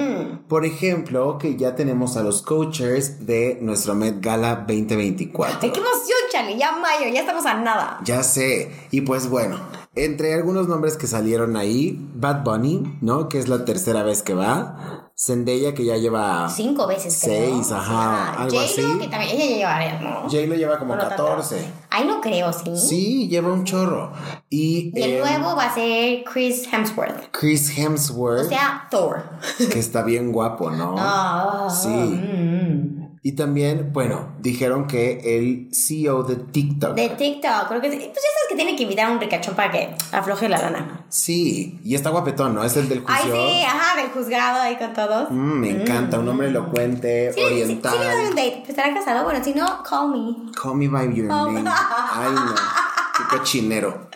[0.48, 5.58] Por ejemplo, que ya tenemos a los coaches de nuestro Met Gala 2024.
[5.62, 6.56] ¡Ay, qué emoción, Charlie!
[6.58, 7.98] Ya mayo, ya estamos a nada.
[8.04, 8.70] Ya sé.
[8.92, 9.58] Y pues bueno,
[9.96, 13.28] entre algunos nombres que salieron ahí, Bad Bunny, ¿no?
[13.28, 15.10] Que es la tercera vez que va.
[15.18, 16.46] Zendaya, que ya lleva...
[16.50, 17.54] Cinco veces, creo.
[17.54, 18.98] Seis, ajá, algo J-Lo, así.
[19.00, 20.20] que también, ella ya lleva varias, ¿no?
[20.28, 21.24] J lo lleva como tanto.
[21.24, 21.72] 14.
[21.88, 22.76] Ay, no creo, ¿sí?
[22.76, 24.12] Sí, lleva un chorro.
[24.50, 24.92] Y...
[24.94, 27.30] Y el eh, nuevo va a ser Chris Hemsworth.
[27.30, 28.44] Chris Hemsworth.
[28.44, 29.24] O sea, Thor.
[29.72, 30.94] que está bien guapo, ¿no?
[30.98, 31.88] Ah, Sí.
[31.88, 33.05] mm.
[33.26, 36.94] Y también, bueno, dijeron que el CEO de TikTok.
[36.94, 37.96] De TikTok, creo que sí.
[37.96, 41.04] Pues ya sabes que tiene que invitar a un ricachón para que afloje la lana.
[41.08, 42.62] Sí, y está guapetón, ¿no?
[42.62, 43.48] Es el del Ay, juicio.
[43.48, 45.28] sí, ajá, del juzgado ahí con todos.
[45.32, 47.94] Mm, me encanta, un hombre elocuente, Sí, sí, oriental.
[47.94, 48.62] Sí, doy un date.
[48.68, 49.24] ¿Estará casado?
[49.24, 50.52] Bueno, si no, call me.
[50.52, 51.50] Call me by your Oh.
[51.50, 51.68] name.
[51.68, 52.54] Ay, no.
[52.54, 54.08] Qué cochinero.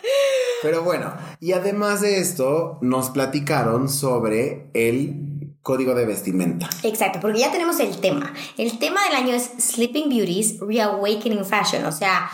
[0.61, 5.30] Pero bueno, y además de esto, nos platicaron sobre el
[5.61, 6.69] código de vestimenta.
[6.83, 8.33] Exacto, porque ya tenemos el tema.
[8.57, 12.29] El tema del año es Sleeping Beauties Reawakening Fashion, o sea,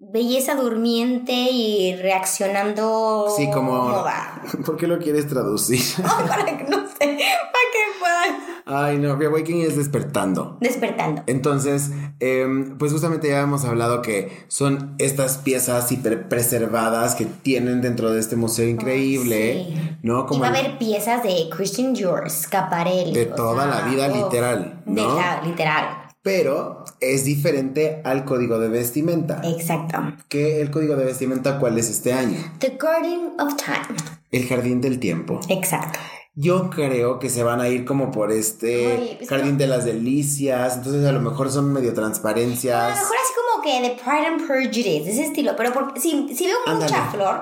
[0.00, 3.72] belleza durmiente y reaccionando Sí, como.
[3.88, 4.42] moda.
[4.64, 5.80] ¿Por qué lo quieres traducir?
[6.28, 10.58] para que no sé, para que puedan Ay, no, Reawakening es despertando.
[10.60, 11.22] despertando.
[11.26, 11.90] Entonces,
[12.20, 18.10] em, pues justamente ya hemos hablado que son estas piezas hiper preservadas que tienen dentro
[18.12, 19.98] de este museo increíble, sí.
[20.02, 20.26] ¿no?
[20.30, 23.12] y va a haber piezas de Christian Dior, Scaparelli.
[23.14, 25.14] De toda la vida, literal, De ¿no?
[25.16, 25.97] la- literal.
[26.28, 29.40] Pero es diferente al código de vestimenta.
[29.44, 29.96] Exacto.
[30.28, 32.36] Que el código de vestimenta, ¿cuál es este año?
[32.58, 33.96] The Garden of Time.
[34.30, 35.40] El jardín del tiempo.
[35.48, 35.98] Exacto.
[36.34, 40.76] Yo creo que se van a ir como por este jardín de las delicias.
[40.76, 42.90] Entonces a lo mejor son medio A transparencias.
[42.90, 45.56] lo mejor así como que de Pride and Prejudice, ese estilo.
[45.56, 47.40] Pero porque, si, si veo mucha flor,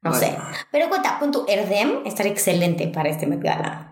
[0.00, 0.34] no sé.
[0.72, 3.83] Pero cuenta, con tu Erdem estaría excelente para este Met Gala.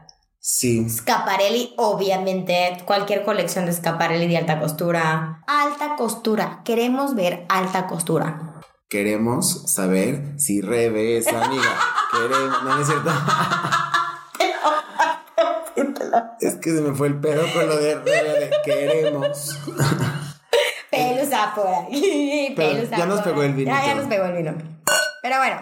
[0.45, 0.91] Sí.
[0.91, 5.45] Scaparelli, obviamente, cualquier colección de Scaparelli de alta costura.
[5.47, 8.61] Alta costura, queremos ver alta costura.
[8.89, 11.79] Queremos saber si Rebe es amiga.
[12.13, 12.65] Queremos.
[12.65, 13.11] No, no es cierto.
[16.41, 19.61] es que se me fue el pedo con lo de de queremos.
[20.91, 22.53] Pelusa por ahí.
[22.57, 23.77] Pero pelusa ya nos pegó el vinito.
[23.77, 24.55] Ya, ya nos pegó el vino.
[25.23, 25.57] Pero bueno.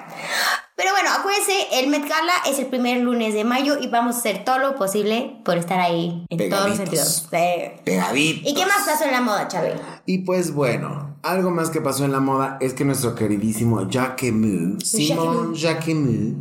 [0.80, 4.18] Pero bueno, acuérdense, el Met Gala es el primer lunes de mayo y vamos a
[4.20, 7.08] hacer todo lo posible por estar ahí en todos los Pegaditos.
[7.12, 7.28] sentidos.
[7.30, 7.80] Sí.
[7.84, 8.48] Pegadito.
[8.48, 9.74] ¿Y qué más pasó en la moda, Chávez?
[10.06, 14.82] Y pues bueno, algo más que pasó en la moda es que nuestro queridísimo Jacquemus,
[14.88, 16.36] Simon Jacquemus,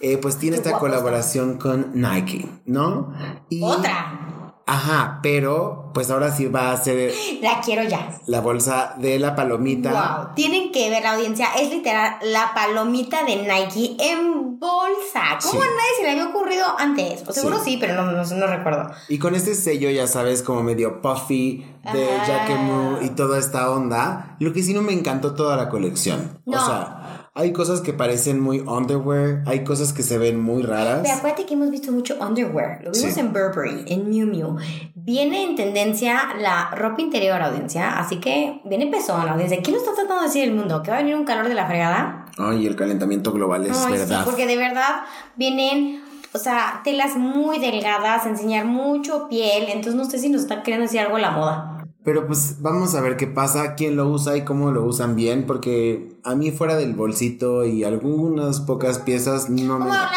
[0.00, 0.80] eh, pues tiene Qué esta está.
[0.80, 3.12] colaboración con Nike, ¿no?
[3.48, 4.33] Y, Otra.
[4.66, 7.12] Ajá, pero pues ahora sí va a ser
[7.42, 8.18] La quiero ya.
[8.26, 9.90] la bolsa de la palomita.
[10.24, 10.34] Wow.
[10.34, 11.48] Tienen que ver la audiencia.
[11.60, 15.38] Es literal la palomita de Nike en bolsa.
[15.42, 15.68] ¿Cómo Sí.
[15.68, 17.24] a nadie se le había ocurrido antes?
[17.28, 17.72] O seguro Sí.
[17.72, 18.90] sí, pero no, no, no recuerdo.
[19.10, 22.24] Y con este sello, ya sabes, como medio puffy de Ah.
[22.26, 24.36] Jacquemus y toda esta onda.
[24.40, 26.40] Lo que sí no me encantó toda la colección.
[26.46, 26.56] No.
[26.62, 31.00] O sea, hay cosas que parecen muy underwear, hay cosas que se ven muy raras.
[31.02, 32.78] Pero acuérdate que hemos visto mucho underwear.
[32.84, 33.18] Lo vimos Sí.
[33.20, 34.56] en Burberry, en Miu Miu.
[34.94, 37.98] Viene en tendencia la ropa interior, audiencia.
[37.98, 39.60] Así que viene pesón, audiencia.
[39.62, 40.82] ¿Qué nos está tratando de decir el mundo?
[40.82, 42.26] ¿Que va a venir un calor de la fregada?
[42.38, 44.24] Ay, el calentamiento global es Ay, sí, verdad.
[44.24, 45.02] porque de verdad
[45.36, 50.64] vienen o sea, telas muy delgadas, enseñar mucho piel, entonces no sé si nos está
[50.64, 51.73] queriendo decir algo la moda.
[52.04, 55.46] Pero pues vamos a ver qué pasa, quién lo usa y cómo lo usan bien,
[55.46, 59.86] porque a mí fuera del bolsito y algunas pocas piezas no me...
[59.86, 60.10] Como una,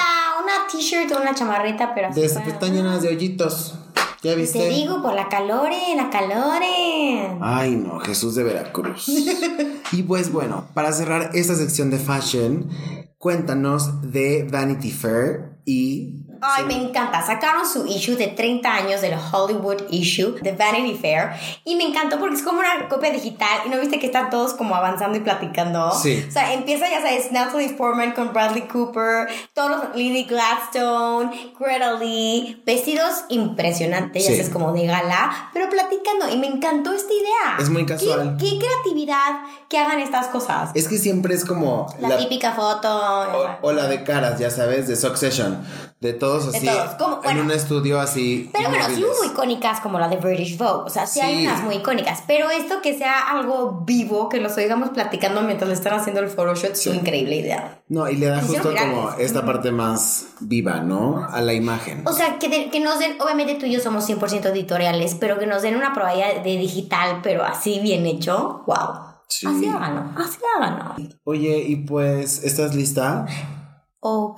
[0.43, 2.19] una t-shirt o una chamarrita, pero así.
[2.19, 3.79] De, están llenas de hoyitos.
[4.21, 4.59] ¿Ya viste?
[4.59, 7.37] Te digo, por la calore, la calore.
[7.39, 9.07] Ay, no, Jesús de Veracruz.
[9.93, 12.69] y pues bueno, para cerrar esta sección de fashion,
[13.17, 16.25] cuéntanos de Vanity Fair y...
[16.41, 17.21] Ay, me encanta.
[17.25, 21.31] Sacaron su issue de 30 años del Hollywood issue de Vanity Fair.
[21.65, 23.61] Y me encantó porque es como una copia digital.
[23.65, 25.91] Y no viste que están todos como avanzando y platicando.
[25.91, 26.25] Sí.
[26.27, 32.61] O sea, empieza, ya sabes, Natalie Portman con Bradley Cooper, todos Lily Gladstone, Greta Lee,
[32.65, 34.37] vestidos impresionantes, ya Sí.
[34.37, 36.29] sabes, como de gala, pero platicando.
[36.31, 37.57] Y me encantó esta idea.
[37.59, 38.37] Es muy ¿Qué- casual.
[38.39, 40.71] Qué, creatividad que hagan estas cosas.
[40.73, 41.87] Es que siempre es como...
[41.99, 42.87] La, típica foto.
[42.89, 45.63] O, o la de caras, ya sabes, de Succession.
[45.99, 46.65] De todos así.
[46.65, 47.41] todos, como- en bueno.
[47.43, 48.49] un estudio así.
[48.53, 50.83] Pero bueno, sí hubo icónicas como la de British Vogue.
[50.85, 51.47] O sea, sí, hay Sí.
[51.47, 52.23] unas muy icónicas.
[52.27, 56.29] Pero esto que sea algo vivo, que los oigamos platicando mientras le están haciendo el
[56.29, 57.81] photoshoot, es una increíble idea.
[57.89, 61.25] No, y le da justo como esta parte más viva, ¿no?
[61.29, 62.03] A la imagen.
[62.07, 65.39] O sea, que, de- que nos den, obviamente tú y yo somos 100% editoriales, pero
[65.39, 68.63] que nos den una probabilidad de digital, pero así bien hecho.
[68.67, 69.07] ¡Wow!
[69.29, 69.45] Sí.
[69.45, 70.95] Así háganlo, así háganlo.
[71.25, 73.25] Oye, y pues, ¿estás lista?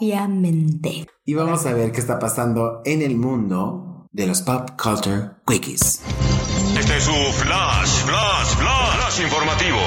[0.02, 1.08] Obviamente.
[1.26, 6.02] Y vamos a ver qué está pasando en el mundo de los pop culture quickies.
[6.80, 9.78] Este es su flash, flash, flash, flash informativo.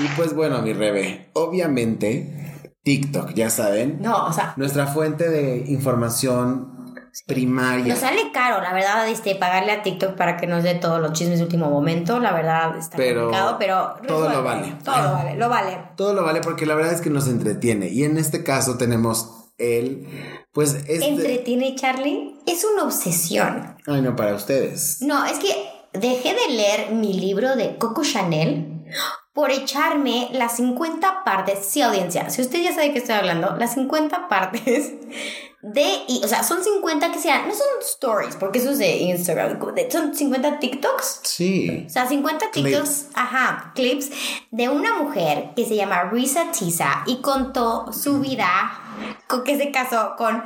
[0.00, 5.64] Y pues bueno, mi Rebe, obviamente, TikTok, ya saben, No, o sea, nuestra fuente de
[5.68, 6.79] información
[7.26, 7.92] primaria.
[7.94, 11.12] nos sale caro, la verdad, este, pagarle a TikTok para que nos dé todos los
[11.12, 12.18] chismes de último momento.
[12.20, 14.74] La verdad está Pero complicado, pero todo lo vale.
[14.84, 15.78] Todo lo vale, lo vale.
[15.96, 17.88] Todo lo vale porque la verdad es que nos entretiene.
[17.88, 20.06] Y en este caso tenemos el,
[20.52, 21.06] pues este...
[21.06, 22.34] ¿Entretiene, Charlie?
[22.46, 23.76] Es una obsesión.
[23.86, 25.02] Ay, no, para ustedes.
[25.02, 25.48] No, es que
[25.92, 28.84] dejé de leer mi libro de Coco Chanel
[29.32, 33.56] por echarme las 50 partes, sí audiencia, si usted ya sabe de qué estoy hablando,
[33.56, 34.92] las 50 partes
[35.62, 38.96] de, y, o sea, son 50 que sean, no son stories, porque eso es de
[38.96, 39.58] Instagram,
[39.90, 41.20] son 50 TikToks.
[41.24, 41.84] Sí.
[41.86, 43.08] O sea, 50 TikToks, Clips.
[43.14, 44.10] ajá, clips
[44.50, 48.79] de una mujer que se llama Risa Tisa y contó su vida
[49.26, 50.40] con que se casó con Who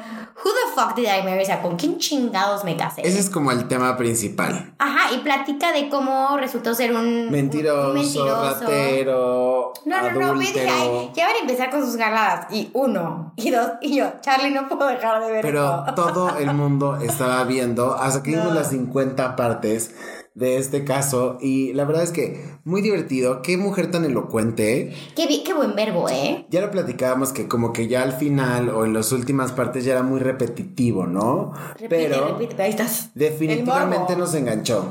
[0.50, 1.42] the fuck did I marry?
[1.42, 3.02] O sea, ¿con quién chingados me casé?
[3.06, 4.74] Ese es como el tema principal.
[4.78, 8.60] Ajá, y platica de cómo resultó ser un Mentiroso, un mentiroso.
[8.60, 12.46] ratero, No, no, no, me dije, ay, ya van a empezar con sus galadas.
[12.52, 16.52] Y uno, y dos, y yo, Charlie, no puedo dejar de ver Pero todo el
[16.54, 18.54] mundo estaba viendo hasta que vimos No.
[18.54, 19.94] las 50 partes
[20.34, 24.92] de este caso y la verdad es que muy divertido, qué mujer tan elocuente.
[25.14, 26.44] Qué, qué buen verbo, ¿eh?
[26.50, 29.92] Ya lo platicábamos que como que ya al final o en las últimas partes ya
[29.92, 31.52] era muy repetitivo, ¿no?
[31.74, 33.10] Repite, Pero repite, ahí estás.
[33.14, 34.84] definitivamente nos enganchó.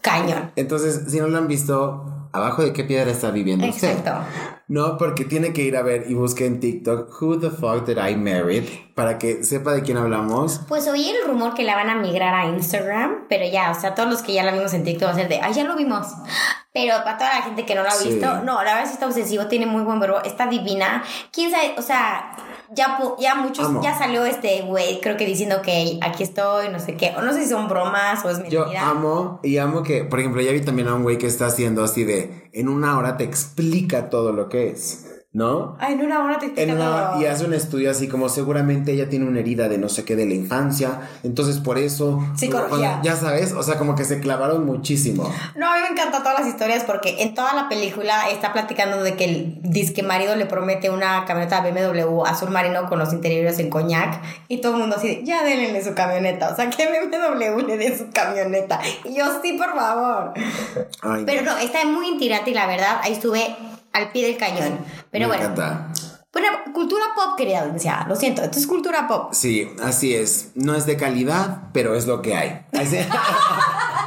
[0.00, 0.50] Cañón.
[0.56, 3.96] Entonces, si no lo han visto, abajo de qué piedra está viviendo usted.
[4.68, 7.96] No, porque tiene que ir a ver y busque en TikTok Who the fuck did
[7.96, 8.60] I marry
[8.94, 10.60] para que sepa de quién hablamos.
[10.68, 13.94] Pues oí el rumor que la van a migrar a Instagram, pero ya, o sea,
[13.94, 15.74] todos los que ya la vimos en TikTok va a ser de, ay, ya lo
[15.76, 16.06] vimos.
[16.74, 18.10] Pero para toda la gente que no lo ha Sí.
[18.10, 21.02] visto, no, la verdad sí está obsesivo, tiene muy buen verbo, está divina.
[21.32, 21.74] ¿Quién sabe?
[21.78, 22.36] O sea,
[22.74, 23.80] ya, ya muchos, Amo.
[23.82, 27.32] ya salió este güey, creo que diciendo que aquí estoy, no sé qué, o no
[27.32, 28.66] sé si son bromas o es mentira.
[28.70, 31.46] Yo amo y amo que, por ejemplo, ya vi también a un güey que está
[31.46, 35.76] haciendo así de en una hora te explica todo lo que es, ¿no?
[35.78, 37.20] Ay, en una hora te En explica una, todo.
[37.20, 40.16] y hace un estudio así como seguramente ella tiene una herida de no sé qué
[40.16, 43.00] de la infancia, entonces por eso, Psicología.
[43.02, 45.30] ya sabes, o sea, como que se clavaron muchísimo.
[45.54, 49.02] No, a mí me encantan todas las historias porque en toda la película está platicando
[49.02, 53.58] de que el disque marido le promete una camioneta BMW azul marino con los interiores
[53.58, 56.86] en coñac y todo el mundo así de, ya denle su camioneta, o sea, que
[56.86, 58.80] BMW le dé su camioneta.
[59.04, 60.32] Y yo, sí, por favor.
[61.02, 63.54] Ay, Pero no, está muy intirante y la verdad, ahí estuve
[63.92, 64.78] al pie del cañón.
[65.10, 65.92] Pero me bueno, encanta.
[66.32, 69.30] bueno, cultura pop, querida audiencia, lo siento, esto es cultura pop.
[69.32, 70.52] Sí, así es.
[70.54, 72.66] No es de calidad, pero es lo que hay.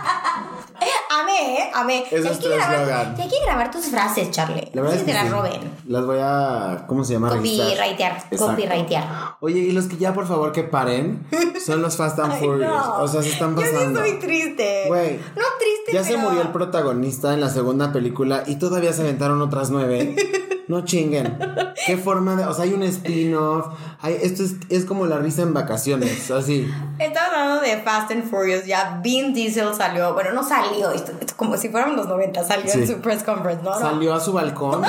[1.20, 1.72] Amé, ¿eh?
[1.74, 2.06] Amé.
[2.10, 3.16] Es nuestro eslogan.
[3.20, 4.70] hay que grabar tus frases, Charlie.
[4.74, 5.60] La verdad es que te las roben.
[5.88, 6.86] Las voy a.
[6.88, 7.30] ¿Cómo se llama?
[7.30, 9.36] Copyrightear, copyrightear.
[9.42, 11.28] Oye, y los que ya por favor que paren
[11.66, 12.72] son los Fast and Ay, Furious.
[12.72, 13.02] no.
[13.02, 14.00] O sea, se están pasando.
[14.00, 14.84] Yo sí estoy triste.
[14.88, 15.18] Güey.
[15.18, 19.42] No triste, Ya se murió el protagonista en la segunda película y todavía se aventaron
[19.42, 20.16] otras nueve.
[20.72, 21.38] No chinguen.
[21.86, 22.46] Qué forma de.
[22.46, 23.68] O sea, hay un spin-off.
[24.06, 26.32] Esto es, es como la risa en vacaciones.
[26.32, 26.66] Así.
[26.98, 28.66] Estaba hablando de Fast and Furious.
[28.66, 30.14] Ya Vin Diesel salió.
[30.14, 30.92] Bueno, no salió.
[30.92, 32.44] Esto, esto como si fueran los 90.
[32.46, 32.80] Salió Sí.
[32.80, 33.78] en su press conference, ¿no?
[33.78, 34.82] Salió a su balcón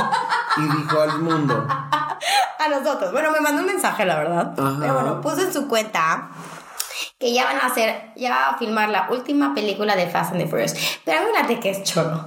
[0.57, 1.66] y dijo al mundo.
[1.68, 3.11] a nosotros.
[3.11, 4.55] Bueno, me mandó un mensaje, la verdad.
[4.57, 4.76] Ajá.
[4.78, 6.30] Pero bueno, puso en su cuenta
[7.18, 10.43] que ya van a hacer, ya va a filmar la última película de Fast and
[10.43, 10.74] the Furious.
[11.05, 12.26] Pero acuérdate que es choro.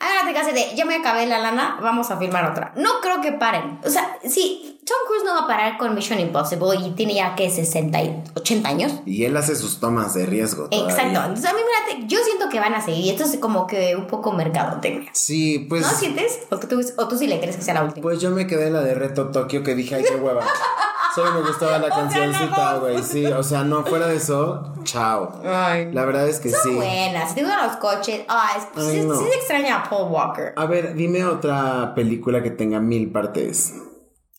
[0.00, 2.72] Acuérdate que de, ya me acabé la lana, vamos a filmar otra.
[2.76, 3.78] No creo que paren.
[3.84, 7.34] O sea, sí, Tom Cruise no va a parar con Mission Impossible y tiene ya
[7.34, 8.92] que 60 y 80 años.
[9.04, 10.68] Y él hace sus tomas de riesgo.
[10.70, 10.90] todavía.
[10.90, 11.20] Exacto.
[11.20, 13.12] Entonces a mí, mírate, yo siento que van a seguir.
[13.12, 15.10] Esto es como que un poco mercadotecnia.
[15.12, 15.82] Sí, pues.
[15.82, 16.40] ¿No sientes?
[16.50, 18.02] ¿O tú, o tú sí le crees que sea la última?
[18.02, 20.42] Pues yo me quedé en la de Reto Tokio que dije, ay, qué hueva.
[21.20, 23.02] Solo me gustaba la cancioncita, güey.
[23.02, 25.40] Sí, o sea, no, fuera de eso, chao.
[25.44, 25.92] Ay.
[25.92, 26.74] La verdad es que Son sí.
[26.76, 27.34] buenas.
[27.34, 28.22] Te gustan los coches.
[28.28, 29.14] Ah, es, Ay, sí, no.
[29.18, 30.52] sí se extraña a Paul Walker.
[30.56, 33.74] A ver, dime otra película que tenga mil partes.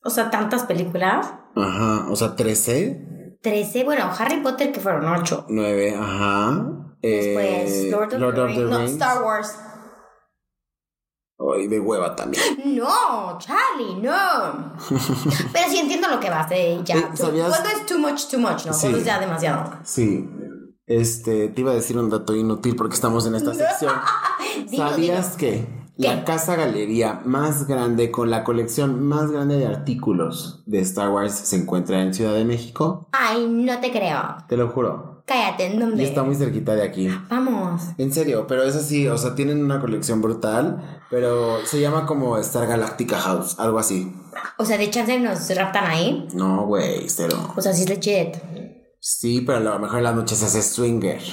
[0.04, 1.32] O sea, tantas películas.
[1.56, 3.84] Ajá, o sea, 13, 13.
[3.84, 5.46] Bueno, Harry Potter que fueron 8.
[5.50, 6.68] 9, ajá.
[7.02, 8.70] Después Eh, Lord of, the, Rings.
[8.70, 8.92] No, Rings.
[8.92, 9.56] Star Wars.
[11.54, 12.44] Ay, de hueva también.
[12.66, 14.74] No, Charlie, no.
[15.54, 16.98] Pero sí entiendo lo que vas de ya.
[16.98, 17.50] Eh, ¿sabías?
[17.50, 18.74] Cuando es too much, too much, ¿no?
[18.74, 18.82] Sí.
[18.82, 19.72] Cuando es ya demasiado.
[19.84, 20.30] Sí.
[20.86, 23.94] Este, te iba a decir un dato inútil porque estamos en esta sección.
[24.76, 30.80] ¿Sabías que la casa galería más grande con la colección más grande de artículos de
[30.80, 33.08] Star Wars se encuentra en Ciudad de México?
[33.12, 34.38] Ay, no te creo.
[34.48, 35.11] Te lo juro.
[35.32, 36.04] Cállate, ¿en Y dónde?
[36.04, 37.08] está muy cerquita de aquí.
[37.30, 37.84] Vamos.
[37.98, 42.38] En serio, pero es así, o sea, tienen una colección brutal, pero se llama como
[42.40, 44.14] Star Galactica House, algo así.
[44.58, 46.28] O sea, de chance nos raptan ahí.
[46.34, 47.54] No, güey, cero.
[47.56, 48.36] O sea, sí es legit.
[49.00, 51.22] Sí, pero a lo mejor en la noche se hace swinger.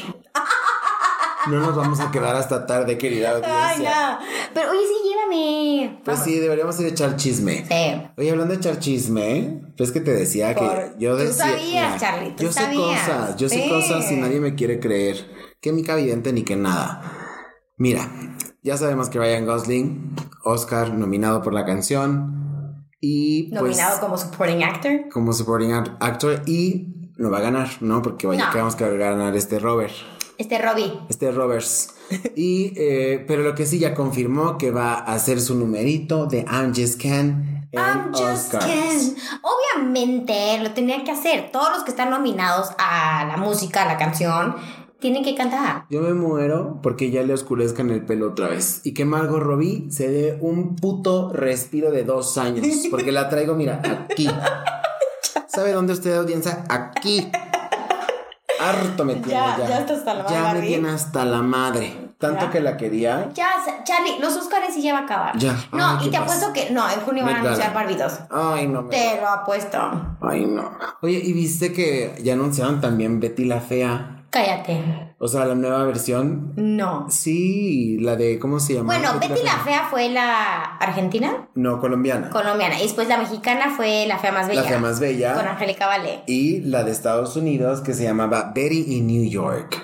[1.46, 3.68] No nos vamos a quedar hasta tarde, querida audiencia.
[3.68, 4.18] Ay, no.
[4.54, 6.00] Pero oye, sí, llévame.
[6.04, 6.24] Pues Vamos.
[6.32, 7.64] sí, deberíamos ir a echar chisme.
[7.68, 8.02] Sí.
[8.16, 11.44] Oye, hablando de echar chisme, pues que te decía que yo tú decía.
[11.46, 13.00] sabías, Charlie, tú yo sé sabías.
[13.08, 15.16] cosas, yo sé cosas y nadie me quiere creer.
[15.60, 17.02] Que mi vidente ni que nada.
[17.76, 18.10] Mira,
[18.62, 22.86] ya sabemos que Ryan Gosling, Oscar, nominado por la canción.
[23.00, 25.08] Y pues, Nominado como supporting actor.
[25.12, 28.02] como supporting act- actor y no va a ganar, ¿no?
[28.02, 28.52] Porque vaya No.
[28.52, 29.92] que vamos a ganar este Robert.
[30.38, 30.92] Este Robbie.
[31.08, 31.94] Este Roberts.
[32.36, 36.46] y, eh, pero lo que sí ya confirmó que va a hacer su numerito de
[36.50, 38.64] I'm Just Can I'm just Oscars.
[38.64, 39.16] kidding.
[39.42, 41.50] Obviamente lo tenía que hacer.
[41.52, 44.56] Todos los que están nominados a la música, a la canción,
[45.00, 45.84] tienen que cantar.
[45.90, 48.80] Yo me muero porque ya le oscurezcan el pelo otra vez.
[48.84, 52.66] Y que Margot Robbie se dé un puto respiro de dos años.
[52.90, 54.28] Porque la traigo, mira, aquí.
[55.48, 56.64] ¿Sabe dónde usted, audiencia?
[56.68, 57.28] Aquí.
[58.60, 59.68] Harto me tiene Ya, ya.
[59.68, 60.66] ya está hasta la Ya me madre.
[60.66, 62.08] tiene hasta la madre.
[62.18, 62.50] Tanto Ya.
[62.50, 63.28] que la quería.
[63.34, 63.48] Ya,
[63.84, 65.38] Charlie, los Oscars sí ya va a acabar.
[65.38, 65.54] Ya.
[65.72, 66.22] No, Ay, y te pasa.
[66.24, 66.70] apuesto que.
[66.72, 68.12] No, en junio van a anunciar Barbie 2.
[68.30, 68.90] Ay, no me.
[68.90, 69.78] Te lo apuesto.
[70.20, 70.68] Ay, no.
[71.00, 74.17] Oye, ¿y viste que ya anunciaron también Betty la Fea?
[74.30, 75.14] Cállate.
[75.18, 76.52] O sea, la nueva versión.
[76.56, 77.06] No.
[77.08, 78.38] Sí, la de.
[78.38, 78.94] ¿Cómo se llama?
[78.98, 82.28] Bueno, Betty la Fea fue la argentina, No, colombiana.
[82.30, 82.78] colombiana.
[82.78, 84.62] Y después la mexicana fue la fea más bella.
[84.62, 85.34] La Fea Más Bella.
[85.34, 86.22] Con Angélica Vale.
[86.26, 89.82] y la de Estados Unidos que se llamaba Betty in New York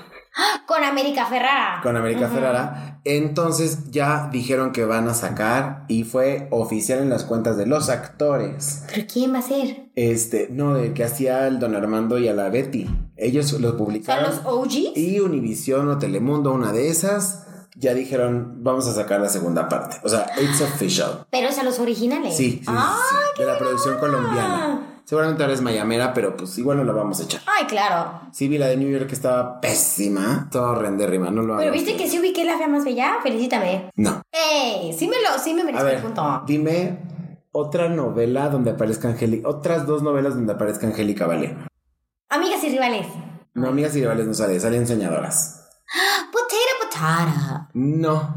[0.67, 1.81] Con América Ferrara.
[1.83, 3.01] con América Ferrara.
[3.05, 7.89] Entonces ya dijeron que van a sacar y fue oficial en las cuentas de los
[7.91, 8.85] actores.
[8.93, 9.91] ¿Pero quién va a ser?
[9.95, 12.89] Este, no, de que hacía el Don Armando y a la Betty.
[13.17, 14.25] Ellos los ¿Son publicaron.
[14.31, 14.97] los OGs?
[14.97, 19.99] Y Univision o Telemundo, una de esas, ya dijeron, vamos a sacar la segunda parte.
[20.03, 21.27] O sea, it's official.
[21.31, 22.37] Pero es a los originales.
[22.37, 22.99] Sí, sí, sí, ¡Ah,
[23.37, 24.94] sí, de la producción colombiana.
[25.05, 27.43] Seguramente ahora es mayamera, pero pues igual no la vamos a echar.
[27.47, 28.21] Ay, claro.
[28.33, 30.49] Sí, vi la de New York que estaba pésima.
[30.51, 31.73] Todo horrendérrima, no lo Pero hagas.
[31.85, 33.17] viste que sí ubiqué la fea más bella.
[33.23, 33.91] Felicítame.
[33.97, 34.23] No.
[34.33, 34.95] ¡Ey!
[34.99, 36.43] Sí me lo, sí me A merezco ver, el punto.
[36.47, 36.99] dime
[37.53, 39.47] otra novela donde aparezca Angélica.
[39.49, 41.55] Otras dos novelas donde aparezca Angélica Vale.
[42.31, 43.07] Amigas y rivales.
[43.53, 45.71] No, amigas y rivales no sale, salen enseñadoras.
[46.33, 46.57] Potato,
[46.91, 47.69] potato.
[47.75, 48.35] No.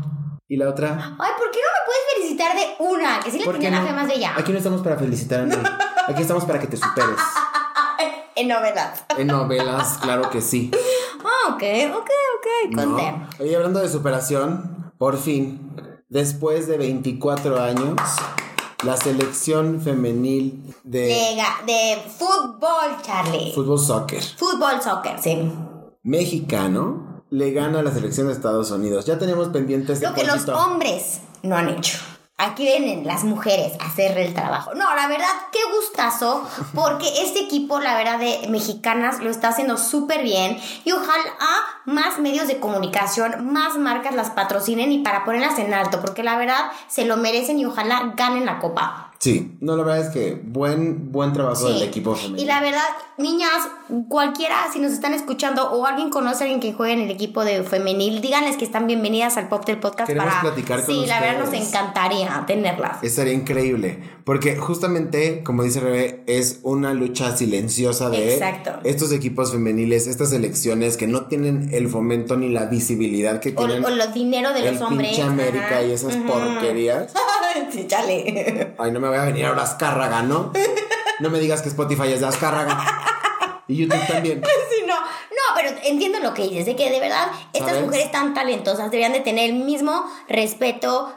[0.50, 1.16] ¿Y la otra?
[1.18, 3.20] Ay, ¿por qué no me puedes felicitar de una?
[3.22, 4.34] Que sí le ¿Por tenía la fea más bella.
[4.38, 5.64] Aquí no estamos para felicitar a nadie.
[6.08, 7.18] Aquí estamos para que te superes.
[8.40, 9.04] En novelas.
[9.18, 10.70] En novelas, claro que sí.
[11.26, 12.76] Ah, ok, ok, ok.
[12.76, 12.84] ¿no?
[12.96, 13.44] Conté.
[13.44, 15.76] Oye, hablando de superación, por fin,
[16.08, 17.96] después de 24 años,
[18.84, 23.54] la selección femenil de De, de fútbol, Charlie.
[23.56, 25.52] fútbol soccer Fútbol, soccer, sí.
[26.04, 29.06] mexicano le gana a la selección de Estados Unidos.
[29.08, 31.98] Ya tenemos pendientes Lo que los hombres no han hecho.
[32.40, 34.76] Aquí vienen las mujeres a hacer el trabajo.
[34.76, 39.76] No, la verdad, qué gustazo, porque este equipo, la verdad, de mexicanas lo está haciendo
[39.78, 40.56] súper bien.
[40.86, 41.34] Y ojalá
[41.86, 46.38] más medios de comunicación, más marcas las patrocinen y para ponerlas en alto, porque la
[46.38, 49.07] verdad se lo merecen y ojalá ganen la copa.
[49.20, 52.42] Sí, no, la verdad es que buen, buen trabajo del equipo femenino.
[52.42, 52.84] Y la verdad,
[53.18, 53.50] niñas,
[54.10, 57.44] cualquiera, si nos están escuchando o alguien conoce a alguien que juegue en el equipo
[57.44, 60.42] de femenil, díganles que están bienvenidas al Pop del Podcast Queremos para.
[60.42, 63.04] platicar con sí, la verdad nos encantaría tenerlas.
[63.04, 68.72] Estaría increíble, porque justamente, como dice Rebe, es una lucha silenciosa de Exacto.
[68.84, 73.66] estos equipos femeniles, estas elecciones que no tienen el fomento ni la visibilidad que O,
[73.66, 75.20] tienen o los dinero de el los hombres.
[75.20, 75.84] América Ajá.
[75.84, 76.28] y esas Ujú.
[76.28, 77.14] porquerías.
[77.72, 78.76] sí, chale.
[78.78, 80.52] Ay, no me voy a venir ahora Azcárraga, ¿no?
[81.20, 82.84] No me digas que Spotify es de Azcárraga.
[83.68, 84.42] Y YouTube también.
[84.70, 87.86] Sí, no, no, pero entiendo lo que dices, de que de verdad estas ¿Sabes?
[87.86, 91.12] mujeres tan talentosas deberían de tener el mismo respeto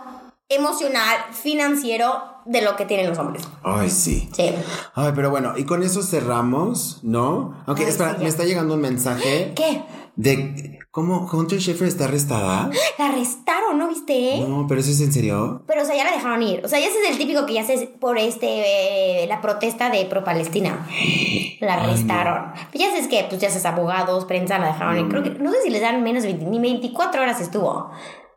[0.49, 3.47] emocional, financiero de lo que tienen los hombres.
[3.62, 4.28] Ay, sí.
[4.34, 4.53] Sí.
[4.95, 7.62] Ay, pero bueno, y con eso cerramos, ¿no?
[7.66, 9.82] Aunque, espera, sí, me está llegando un mensaje ¿Qué?
[10.16, 12.70] de cómo Hunter Schaefer está arrestada.
[12.99, 14.45] La arrestaron, ¿no viste?
[14.47, 15.62] No, pero eso es en serio.
[15.66, 16.64] Pero, o sea, ya la dejaron ir.
[16.64, 19.91] O sea, ya ese es el típico que ya se por este, eh, la protesta
[19.91, 20.86] de pro-Palestina.
[21.61, 22.53] La arrestaron.
[22.72, 25.09] Pues ya sabes que, pues ya sabes, abogados, prensa, la dejaron ir.
[25.09, 27.91] Creo que, no sé si les dan menos de 20, ni 24 horas estuvo.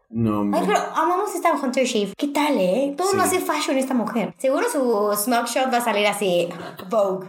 [0.10, 0.42] No.
[0.54, 2.14] Ay, pero amamos esta Hunter Shave.
[2.18, 2.94] ¿Qué tal, eh?
[2.98, 3.16] Todo Sí.
[3.18, 4.34] lo hace fashion esta mujer.
[4.38, 6.50] Seguro su smoke shot va a salir así.
[6.90, 7.26] Vogue.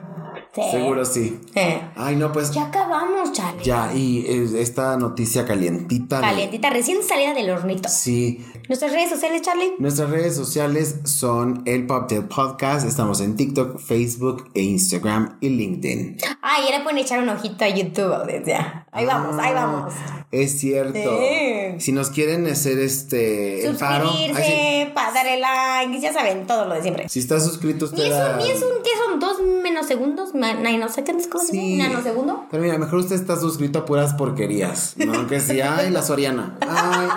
[0.55, 0.63] Sí.
[0.71, 1.41] Seguro sí.
[1.55, 1.81] Eh.
[1.97, 3.63] Ay, no, pues Ya acabamos, chale.
[3.65, 6.17] ya, y eh, esta noticia calientita.
[6.17, 7.89] de- Calientita, recién salida del hornito.
[7.89, 8.45] Sí.
[8.69, 9.75] Nuestras redes sociales, Charlie.
[9.79, 12.87] Nuestras redes sociales son el Poptail Podcast.
[12.87, 16.19] Estamos en TikTok, Facebook e Instagram y LinkedIn.
[16.41, 18.87] Ah, ya le pueden echar un ojito a YouTube, audiencia.
[18.93, 19.93] Ahí vamos, ahí Ah, vamos.
[20.31, 20.99] Es cierto.
[20.99, 21.81] Sí.
[21.81, 26.65] Si nos quieren hacer este el paro, ay, Suscribirse, pa- darle like, ya saben, todo
[26.67, 27.09] lo de siempre.
[27.09, 29.21] si, está suscrito usted Ni es a- un, ni es un, ¿qué son?
[29.21, 30.35] ¿Dos nanosegundos?
[30.35, 31.27] Ma- ¿Nanoseconds?
[31.27, 31.77] ¿Cómo se Sí.
[31.77, 32.45] ¿Nanosegundo?
[32.51, 34.95] Pero mira, mejor usted está suscrito a puras porquerías.
[34.99, 36.57] No, que sí, ay, la Soriana.
[36.61, 37.09] Ay,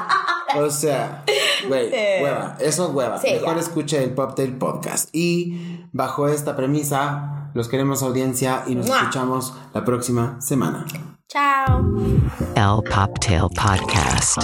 [0.60, 1.24] o sea,
[1.68, 2.58] güey, hueva.
[2.60, 3.18] Eso es hueva.
[3.20, 3.62] Sí, mejor ya.
[3.62, 5.10] escuche el Poptail Podcast.
[5.14, 8.98] Y bajo esta premisa, los queremos audiencia y nos ¡Mua!
[9.00, 10.86] escuchamos la próxima semana.
[11.30, 11.84] Chao.
[12.56, 14.38] El Poptail Podcast.